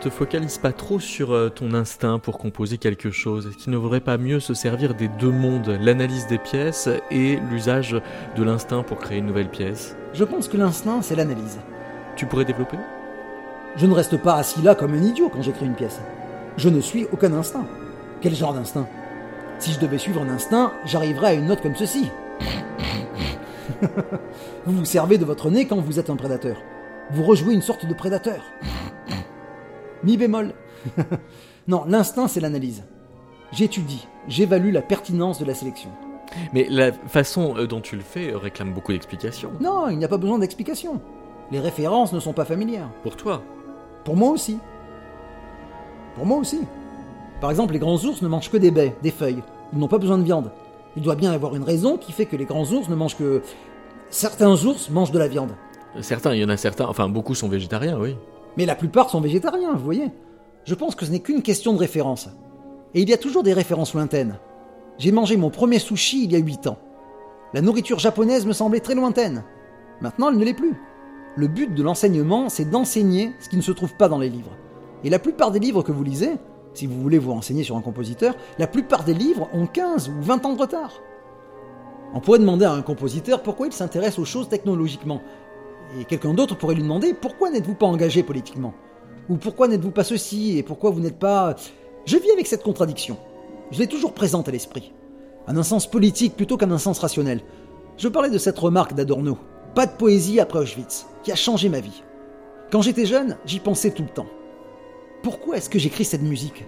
[0.00, 3.76] Te focalises pas trop sur euh, ton instinct pour composer quelque chose Est-ce qu'il ne
[3.76, 8.00] vaudrait pas mieux se servir des deux mondes, l'analyse des pièces et l'usage
[8.36, 9.96] de l'instinct pour créer une nouvelle pièce?
[10.12, 11.58] Je pense que l'instinct, c'est l'analyse.
[12.16, 12.76] Tu pourrais développer?
[13.76, 16.00] Je ne reste pas assis là comme un idiot quand j'écris une pièce.
[16.56, 17.66] Je ne suis aucun instinct.
[18.20, 18.88] Quel genre d'instinct?
[19.58, 22.10] Si je devais suivre un instinct, j'arriverais à une note comme ceci.
[24.66, 26.56] vous vous servez de votre nez quand vous êtes un prédateur.
[27.10, 28.42] Vous rejouez une sorte de prédateur.
[30.06, 30.54] Mi bémol.
[31.68, 32.84] non, l'instinct, c'est l'analyse.
[33.52, 35.90] J'étudie, j'évalue la pertinence de la sélection.
[36.52, 39.50] Mais la façon euh, dont tu le fais euh, réclame beaucoup d'explications.
[39.60, 41.00] Non, il n'y a pas besoin d'explication.
[41.50, 42.88] Les références ne sont pas familières.
[43.02, 43.42] Pour toi
[44.04, 44.58] Pour moi aussi.
[46.14, 46.60] Pour moi aussi.
[47.40, 49.42] Par exemple, les grands ours ne mangent que des baies, des feuilles.
[49.72, 50.52] Ils n'ont pas besoin de viande.
[50.96, 53.16] Il doit bien y avoir une raison qui fait que les grands ours ne mangent
[53.16, 53.42] que...
[54.10, 55.56] Certains ours mangent de la viande.
[56.00, 58.16] Certains, il y en a certains, enfin beaucoup sont végétariens, oui.
[58.56, 60.10] Mais la plupart sont végétariens, vous voyez.
[60.64, 62.28] Je pense que ce n'est qu'une question de référence.
[62.94, 64.38] Et il y a toujours des références lointaines.
[64.98, 66.78] J'ai mangé mon premier sushi il y a 8 ans.
[67.52, 69.44] La nourriture japonaise me semblait très lointaine.
[70.00, 70.74] Maintenant, elle ne l'est plus.
[71.36, 74.56] Le but de l'enseignement, c'est d'enseigner ce qui ne se trouve pas dans les livres.
[75.04, 76.32] Et la plupart des livres que vous lisez,
[76.72, 80.22] si vous voulez vous renseigner sur un compositeur, la plupart des livres ont 15 ou
[80.22, 81.00] 20 ans de retard.
[82.14, 85.20] On pourrait demander à un compositeur pourquoi il s'intéresse aux choses technologiquement,
[85.98, 88.74] et quelqu'un d'autre pourrait lui demander pourquoi n'êtes-vous pas engagé politiquement?
[89.28, 90.58] Ou pourquoi n'êtes-vous pas ceci?
[90.58, 91.56] Et pourquoi vous n'êtes pas...
[92.04, 93.16] Je vis avec cette contradiction.
[93.70, 94.92] Je l'ai toujours présente à l'esprit.
[95.48, 97.40] En un sens politique plutôt qu'en un sens rationnel.
[97.96, 99.38] Je parlais de cette remarque d'Adorno.
[99.74, 102.02] Pas de poésie après Auschwitz, qui a changé ma vie.
[102.70, 104.26] Quand j'étais jeune, j'y pensais tout le temps.
[105.22, 106.64] Pourquoi est-ce que j'écris cette musique?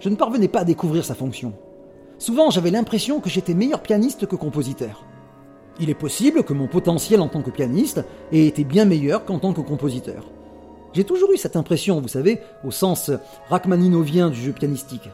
[0.00, 1.52] Je ne parvenais pas à découvrir sa fonction.
[2.18, 5.04] Souvent, j'avais l'impression que j'étais meilleur pianiste que compositeur.
[5.80, 9.38] Il est possible que mon potentiel en tant que pianiste ait été bien meilleur qu'en
[9.38, 10.24] tant que compositeur.
[10.92, 13.10] J'ai toujours eu cette impression, vous savez, au sens
[13.48, 15.08] rachmaninovien du jeu pianistique.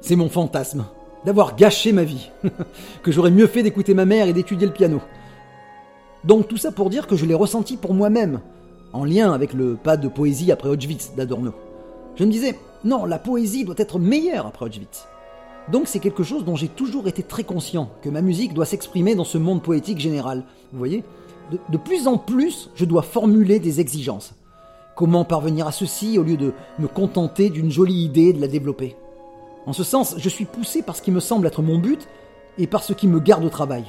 [0.00, 0.84] C'est mon fantasme,
[1.24, 2.30] d'avoir gâché ma vie,
[3.02, 5.00] que j'aurais mieux fait d'écouter ma mère et d'étudier le piano.
[6.24, 8.40] Donc tout ça pour dire que je l'ai ressenti pour moi-même,
[8.92, 11.52] en lien avec le pas de poésie après Auschwitz d'Adorno.
[12.16, 15.06] Je me disais, non, la poésie doit être meilleure après Auschwitz.
[15.70, 19.14] Donc c'est quelque chose dont j'ai toujours été très conscient, que ma musique doit s'exprimer
[19.14, 20.44] dans ce monde poétique général.
[20.72, 21.04] Vous voyez?
[21.68, 24.34] De, plus en plus, je dois formuler des exigences.
[24.96, 28.48] Comment parvenir à ceci au lieu de me contenter d'une jolie idée et de la
[28.48, 28.96] développer?
[29.66, 32.08] En ce sens, je suis poussé par ce qui me semble être mon but
[32.58, 33.84] et par ce qui me garde au travail.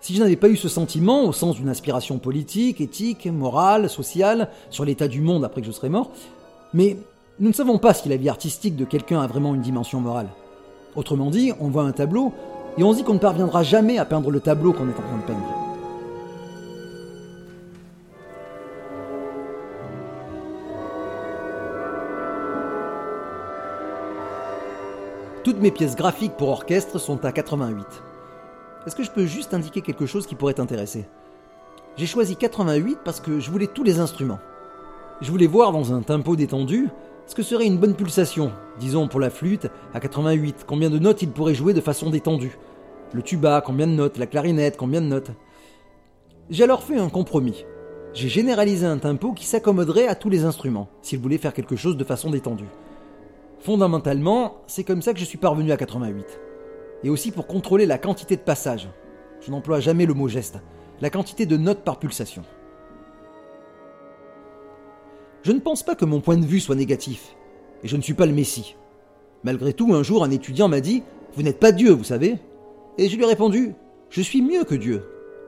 [0.00, 4.48] Si je n'avais pas eu ce sentiment, au sens d'une inspiration politique, éthique, morale, sociale,
[4.70, 6.10] sur l'état du monde après que je serais mort,
[6.72, 6.96] mais
[7.38, 10.28] nous ne savons pas si la vie artistique de quelqu'un a vraiment une dimension morale.
[10.96, 12.32] Autrement dit, on voit un tableau
[12.76, 15.02] et on se dit qu'on ne parviendra jamais à peindre le tableau qu'on est en
[15.02, 15.60] train de peindre.
[25.42, 27.84] Toutes mes pièces graphiques pour orchestre sont à 88.
[28.86, 31.06] Est-ce que je peux juste indiquer quelque chose qui pourrait t'intéresser?
[31.96, 34.38] J'ai choisi 88 parce que je voulais tous les instruments.
[35.20, 36.88] Je voulais voir dans un tempo détendu
[37.30, 38.50] ce que serait une bonne pulsation,
[38.80, 42.58] disons pour la flûte, à 88, combien de notes il pourrait jouer de façon détendue
[43.12, 45.30] Le tuba, combien de notes La clarinette, combien de notes
[46.50, 47.64] J'ai alors fait un compromis.
[48.14, 51.96] J'ai généralisé un tempo qui s'accommoderait à tous les instruments, s'il voulait faire quelque chose
[51.96, 52.66] de façon détendue.
[53.60, 56.40] Fondamentalement, c'est comme ça que je suis parvenu à 88.
[57.04, 58.88] Et aussi pour contrôler la quantité de passages.
[59.40, 60.58] Je n'emploie jamais le mot geste.
[61.00, 62.42] La quantité de notes par pulsation.
[65.42, 67.34] Je ne pense pas que mon point de vue soit négatif,
[67.82, 68.76] et je ne suis pas le Messie.
[69.42, 71.02] Malgré tout, un jour, un étudiant m'a dit
[71.34, 72.36] Vous n'êtes pas Dieu, vous savez
[72.98, 73.74] Et je lui ai répondu
[74.10, 75.02] Je suis mieux que Dieu.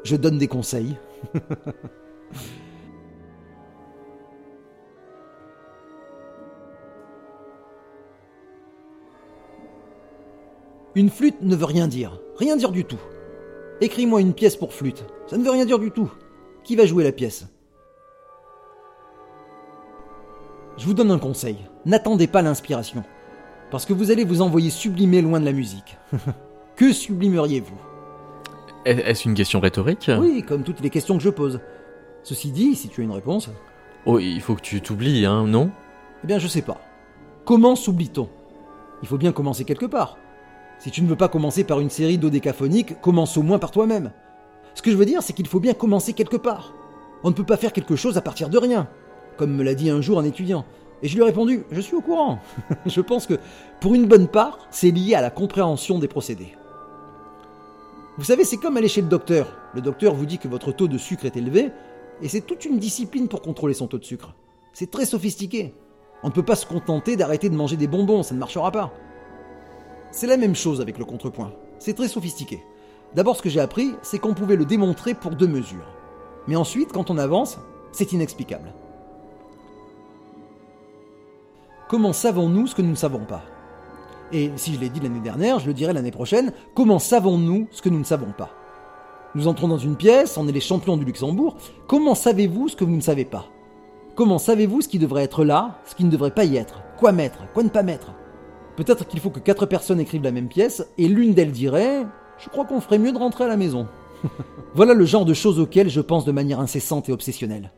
[0.05, 0.97] Je donne des conseils.
[10.95, 13.01] Une flûte ne veut rien dire, rien dire du tout.
[13.80, 16.12] Écris-moi une pièce pour flûte, ça ne veut rien dire du tout.
[16.64, 17.47] Qui va jouer la pièce?
[20.83, 23.05] Je vous donne un conseil, n'attendez pas l'inspiration,
[23.70, 25.97] parce que vous allez vous envoyer sublimer loin de la musique.
[26.76, 27.78] que sublimeriez-vous?
[28.85, 30.11] Est-ce une question rhétorique?
[30.18, 31.61] Oui, comme toutes les questions que je pose.
[32.24, 33.49] Ceci dit, si tu as une réponse...
[34.07, 35.70] Oh, il faut que tu t'oublies, hein, non?
[36.24, 36.80] Eh bien, je sais pas.
[37.45, 38.28] Comment s'oublie-t-on?
[39.03, 40.18] Il faut bien commencer quelque part.
[40.80, 44.11] Si tu ne veux pas commencer par une série dodécaphoniques, commence au moins par toi-même.
[44.74, 46.74] Ce que je veux dire, c'est qu'il faut bien commencer quelque part.
[47.22, 48.89] On ne peut pas faire quelque chose à partir de rien,
[49.37, 50.64] comme me l'a dit un jour un étudiant.
[51.03, 52.39] Et je lui ai répondu, je suis au courant.
[52.87, 53.35] je pense que,
[53.80, 56.55] pour une bonne part, c'est lié à la compréhension des procédés.
[58.18, 59.57] Vous savez, c'est comme aller chez le docteur.
[59.74, 61.70] Le docteur vous dit que votre taux de sucre est élevé,
[62.20, 64.35] et c'est toute une discipline pour contrôler son taux de sucre.
[64.72, 65.74] C'est très sophistiqué.
[66.22, 68.93] On ne peut pas se contenter d'arrêter de manger des bonbons, ça ne marchera pas.
[70.12, 71.53] C'est la même chose avec le contrepoint.
[71.78, 72.62] C'est très sophistiqué.
[73.14, 75.89] D'abord, ce que j'ai appris, c'est qu'on pouvait le démontrer pour deux mesures.
[76.47, 77.59] Mais ensuite, quand on avance,
[77.93, 78.72] c'est inexplicable.
[81.93, 83.43] Comment savons-nous ce que nous ne savons pas?
[84.32, 87.82] Et si je l'ai dit l'année dernière, je le dirai l'année prochaine, comment savons-nous ce
[87.82, 88.49] que nous ne savons pas?
[89.34, 91.55] Nous entrons dans une pièce, on est les champions du Luxembourg,
[91.86, 93.45] comment savez-vous ce que vous ne savez pas?
[94.14, 96.80] Comment savez-vous ce qui devrait être là, ce qui ne devrait pas y être?
[96.99, 98.14] Quoi mettre Quoi ne pas mettre?
[98.76, 102.07] Peut-être qu'il faut que quatre personnes écrivent la même pièce, et l'une d'elles dirait
[102.38, 103.86] Je crois qu'on ferait mieux de rentrer à la maison.
[104.74, 107.70] voilà le genre de choses auxquelles je pense de manière incessante et obsessionnelle.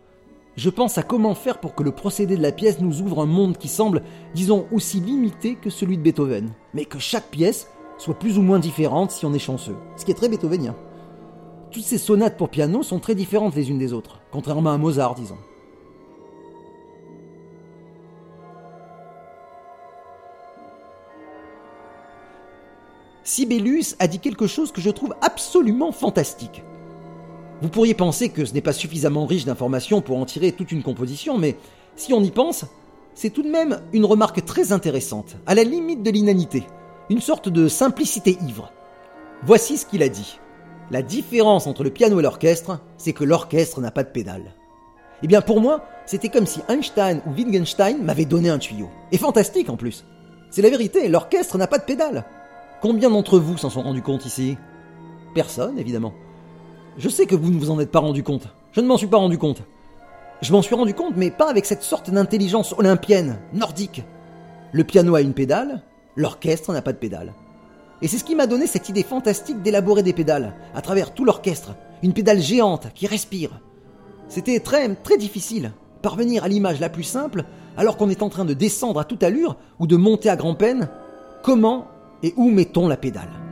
[0.57, 3.27] Je pense à comment faire pour que le procédé de la pièce nous ouvre un
[3.27, 4.03] monde qui semble,
[4.35, 8.61] disons, aussi limité que celui de Beethoven, mais que chaque pièce soit plus ou moins
[8.61, 10.77] différente si on est chanceux, ce qui est très beethovenien.
[11.73, 15.17] Toutes ces sonates pour piano sont très différentes les unes des autres, contrairement à Mozart,
[15.17, 15.39] disons.
[23.25, 26.63] Sibelius a dit quelque chose que je trouve absolument fantastique.
[27.63, 30.83] Vous pourriez penser que ce n'est pas suffisamment riche d'informations pour en tirer toute une
[30.83, 31.57] composition, mais
[31.97, 32.65] si on y pense,
[33.15, 36.65] c'est tout de même une remarque très intéressante, à la limite de l'inanité,
[37.11, 38.73] une sorte de simplicité ivre.
[39.45, 40.41] Voici ce qu'il a dit.
[40.91, 44.55] La différence entre le piano et l'orchestre, c'est que l'orchestre n'a pas de pédale.
[45.23, 48.91] Eh bien pour moi, c'était comme si Einstein ou Wittgenstein m'avaient donné un tuyau.
[49.13, 50.05] Et fantastique en plus.
[50.51, 52.25] C'est la vérité, l'orchestre n'a pas de pédale.
[52.83, 54.59] Combien d'entre vous s'en sont rendus compte ici?
[55.35, 56.13] Personne, évidemment.
[56.97, 58.47] Je sais que vous ne vous en êtes pas rendu compte.
[58.73, 59.63] Je ne m'en suis pas rendu compte.
[60.43, 64.05] Je m'en suis rendu compte, mais pas avec cette sorte d'intelligence olympienne, nordique.
[64.73, 65.83] Le piano a une pédale,
[66.15, 67.33] l'orchestre n'a pas de pédale.
[68.01, 71.25] Et c'est ce qui m'a donné cette idée fantastique d'élaborer des pédales, à travers tout
[71.25, 73.61] l'orchestre, une pédale géante qui respire.
[74.29, 75.73] C'était très, très difficile,
[76.03, 77.45] parvenir à l'image la plus simple,
[77.77, 80.89] alors qu'on est en train de descendre à toute allure ou de monter à grand-peine,
[81.43, 81.89] comment
[82.23, 83.44] et où mettons la pédale?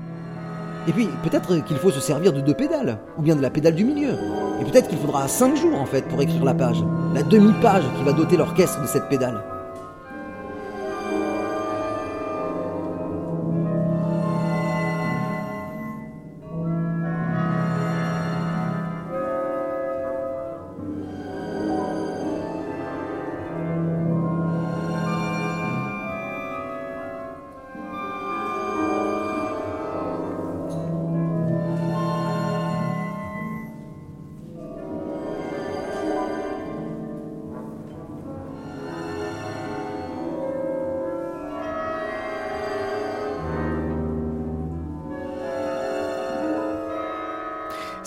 [0.89, 3.74] Et puis, peut-être qu'il faut se servir de deux pédales, ou bien de la pédale
[3.74, 4.14] du milieu.
[4.61, 6.83] Et peut-être qu'il faudra cinq jours en fait pour écrire la page,
[7.14, 9.43] la demi-page qui va doter l'orchestre de cette pédale.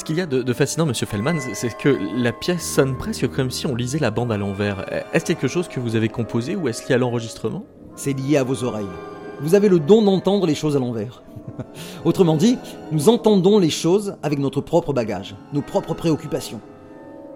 [0.05, 3.65] Qu'il y a de, fascinant, monsieur Fellman, c'est que la pièce sonne presque comme si
[3.65, 4.85] on lisait la bande à l'envers.
[5.11, 7.65] Est-ce quelque chose que vous avez composé ou est-ce lié à l'enregistrement?
[7.95, 8.85] C'est lié à vos oreilles.
[9.41, 11.23] Vous avez le don d'entendre les choses à l'envers.
[12.05, 12.57] Autrement dit,
[12.91, 16.61] nous entendons les choses avec notre propre bagage, nos propres préoccupations.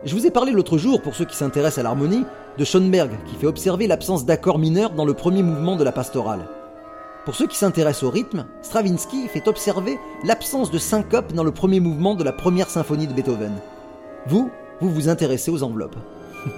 [0.05, 2.24] Je vous ai parlé l'autre jour, pour ceux qui s'intéressent à l'harmonie,
[2.57, 6.47] de Schoenberg, qui fait observer l'absence d'accords mineurs dans le premier mouvement de la pastorale.
[7.30, 11.80] Pour ceux qui s'intéressent au rythme, Stravinsky fait observer l'absence de syncope dans le premier
[11.80, 13.53] mouvement de la première symphonie de Beethoven.
[14.25, 14.49] Vous,
[14.82, 15.97] vous vous intéressez aux enveloppes.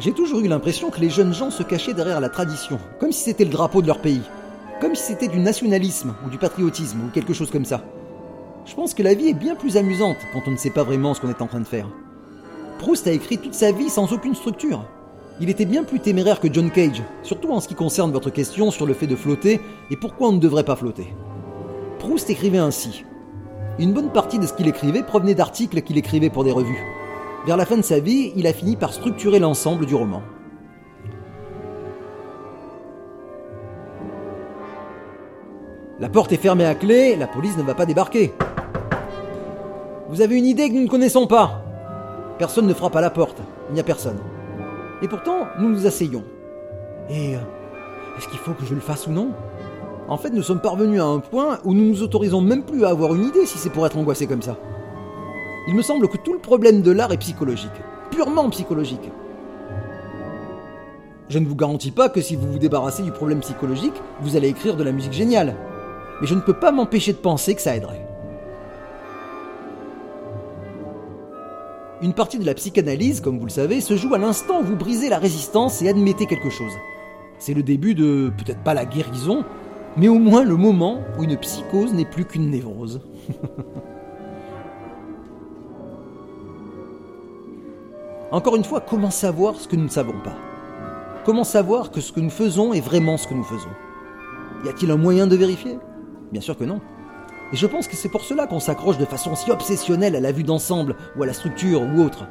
[0.00, 3.22] J'ai toujours eu l'impression que les jeunes gens se cachaient derrière la tradition, comme si
[3.22, 4.22] c'était le drapeau de leur pays,
[4.80, 7.84] comme si c'était du nationalisme ou du patriotisme ou quelque chose comme ça.
[8.66, 11.14] Je pense que la vie est bien plus amusante quand on ne sait pas vraiment
[11.14, 11.86] ce qu'on est en train de faire.
[12.78, 14.84] Proust a écrit toute sa vie sans aucune structure.
[15.40, 18.70] Il était bien plus téméraire que John Cage, surtout en ce qui concerne votre question
[18.70, 19.60] sur le fait de flotter
[19.90, 21.14] et pourquoi on ne devrait pas flotter.
[21.98, 23.04] Proust écrivait ainsi.
[23.78, 26.84] Une bonne partie de ce qu'il écrivait provenait d'articles qu'il écrivait pour des revues.
[27.46, 30.22] Vers la fin de sa vie, il a fini par structurer l'ensemble du roman.
[35.98, 38.32] La porte est fermée à clé, la police ne va pas débarquer.
[40.08, 41.63] Vous avez une idée que nous ne connaissons pas?
[42.44, 43.40] Personne ne frappe à la porte,
[43.70, 44.18] il n'y a personne.
[45.00, 46.24] Et pourtant, nous nous asseyons.
[47.08, 47.38] Et euh,
[48.18, 49.30] est-ce qu'il faut que je le fasse ou non?
[50.08, 52.90] En fait, nous sommes parvenus à un point où nous nous autorisons même plus à
[52.90, 54.58] avoir une idée si c'est pour être angoissé comme ça.
[55.68, 57.80] Il me semble que tout le problème de l'art est psychologique,
[58.10, 59.10] purement psychologique.
[61.30, 64.48] Je ne vous garantis pas que si vous vous débarrassez du problème psychologique, vous allez
[64.48, 65.56] écrire de la musique géniale.
[66.20, 68.03] Mais je ne peux pas m'empêcher de penser que ça aiderait.
[72.04, 74.76] Une partie de la psychanalyse, comme vous le savez, se joue à l'instant où vous
[74.76, 76.74] brisez la résistance et admettez quelque chose.
[77.38, 79.42] C'est le début de, peut-être pas la guérison,
[79.96, 83.00] mais au moins le moment où une psychose n'est plus qu'une névrose.
[88.32, 90.36] Encore une fois, comment savoir ce que nous ne savons pas?
[91.24, 93.70] Comment savoir que ce que nous faisons est vraiment ce que nous faisons?
[94.66, 95.78] Y a-t-il un moyen de vérifier?
[96.32, 96.82] Bien sûr que non.
[97.54, 100.32] Et je pense que c'est pour cela qu'on s'accroche de façon si obsessionnelle à la
[100.32, 102.26] vue d'ensemble, ou à la structure, ou autre.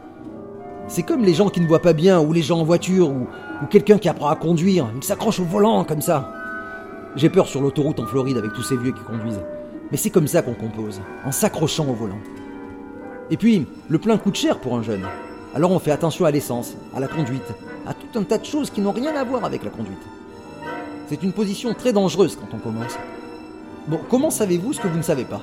[0.89, 3.26] C'est comme les gens qui ne voient pas bien, ou les gens en voiture, ou,
[3.69, 6.30] quelqu'un qui apprend à conduire, ils s'accrochent au volant comme ça.
[7.15, 9.39] J'ai peur sur l'autoroute en Floride avec tous ces vieux qui conduisent.
[9.91, 12.19] Mais c'est comme ça qu'on compose, en s'accrochant au volant.
[13.32, 15.07] Et puis, le plein coûte cher pour un jeune.
[15.55, 17.53] Alors on fait attention à l'essence, à la conduite,
[17.88, 20.03] à tout un tas de choses qui n'ont rien à voir avec la conduite.
[21.07, 22.97] C'est une position très dangereuse quand on commence.
[23.88, 25.42] Bon, comment savez-vous ce que vous ne savez pas?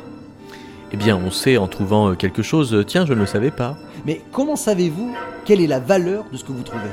[0.92, 3.76] Eh bien, on sait en trouvant quelque chose, tiens, je ne le savais pas.
[4.06, 5.14] Mais comment savez-vous
[5.44, 6.90] quelle est la valeur de ce que vous trouvez?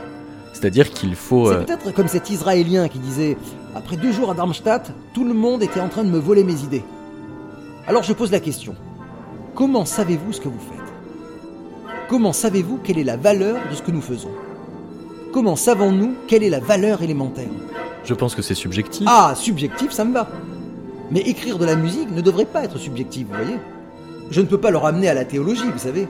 [0.54, 1.50] C'est-à-dire qu'il faut...
[1.50, 3.38] C'est euh, peut-être comme cet Israélien qui disait
[3.76, 6.62] Après deux jours à Darmstadt, tout le monde était en train de me voler mes
[6.62, 6.84] idées.
[7.88, 8.76] Alors je pose la question
[9.56, 10.78] Comment savez-vous ce que vous faites?
[12.10, 14.32] Comment savez-vous quelle est la valeur de ce que nous faisons?
[15.32, 17.50] Comment savons-nous quelle est la valeur élémentaire?
[18.04, 19.08] Je pense que c'est subjectif.
[19.10, 20.28] Ah, subjectif, ça me va.
[21.12, 23.60] Mais écrire de la musique ne devrait pas être subjectif, vous voyez
[24.30, 26.08] Je ne peux pas le ramener à la théologie, vous savez.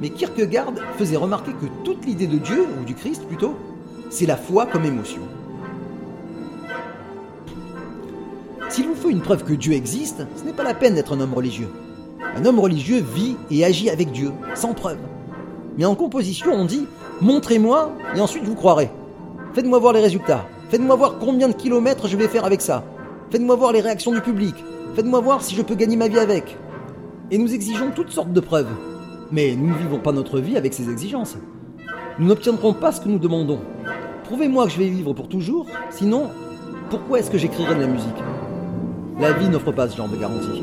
[0.00, 3.54] Mais Kierkegaard faisait remarquer que toute l'idée de Dieu, ou du Christ plutôt,
[4.10, 5.22] c'est la foi comme émotion.
[8.68, 11.20] S'il vous faut une preuve que Dieu existe, ce n'est pas la peine d'être un
[11.20, 11.68] homme religieux.
[12.36, 14.98] Un homme religieux vit et agit avec Dieu, sans preuve.
[15.78, 16.86] Mais en composition, on dit
[17.20, 18.90] montrez-moi et ensuite vous croirez.
[19.52, 20.44] Faites-moi voir les résultats.
[20.70, 22.82] Faites-moi voir combien de kilomètres je vais faire avec ça.
[23.34, 24.54] Faites-moi voir les réactions du public.
[24.94, 26.56] Faites-moi voir si je peux gagner ma vie avec.
[27.32, 28.70] Et nous exigeons toutes sortes de preuves.
[29.32, 31.36] Mais nous ne vivons pas notre vie avec ces exigences.
[32.20, 33.58] Nous n'obtiendrons pas ce que nous demandons.
[34.22, 36.30] Prouvez-moi que je vais vivre pour toujours, sinon,
[36.90, 38.22] pourquoi est-ce que j'écrirai de la musique?
[39.18, 40.62] La vie n'offre pas ce genre de garantie.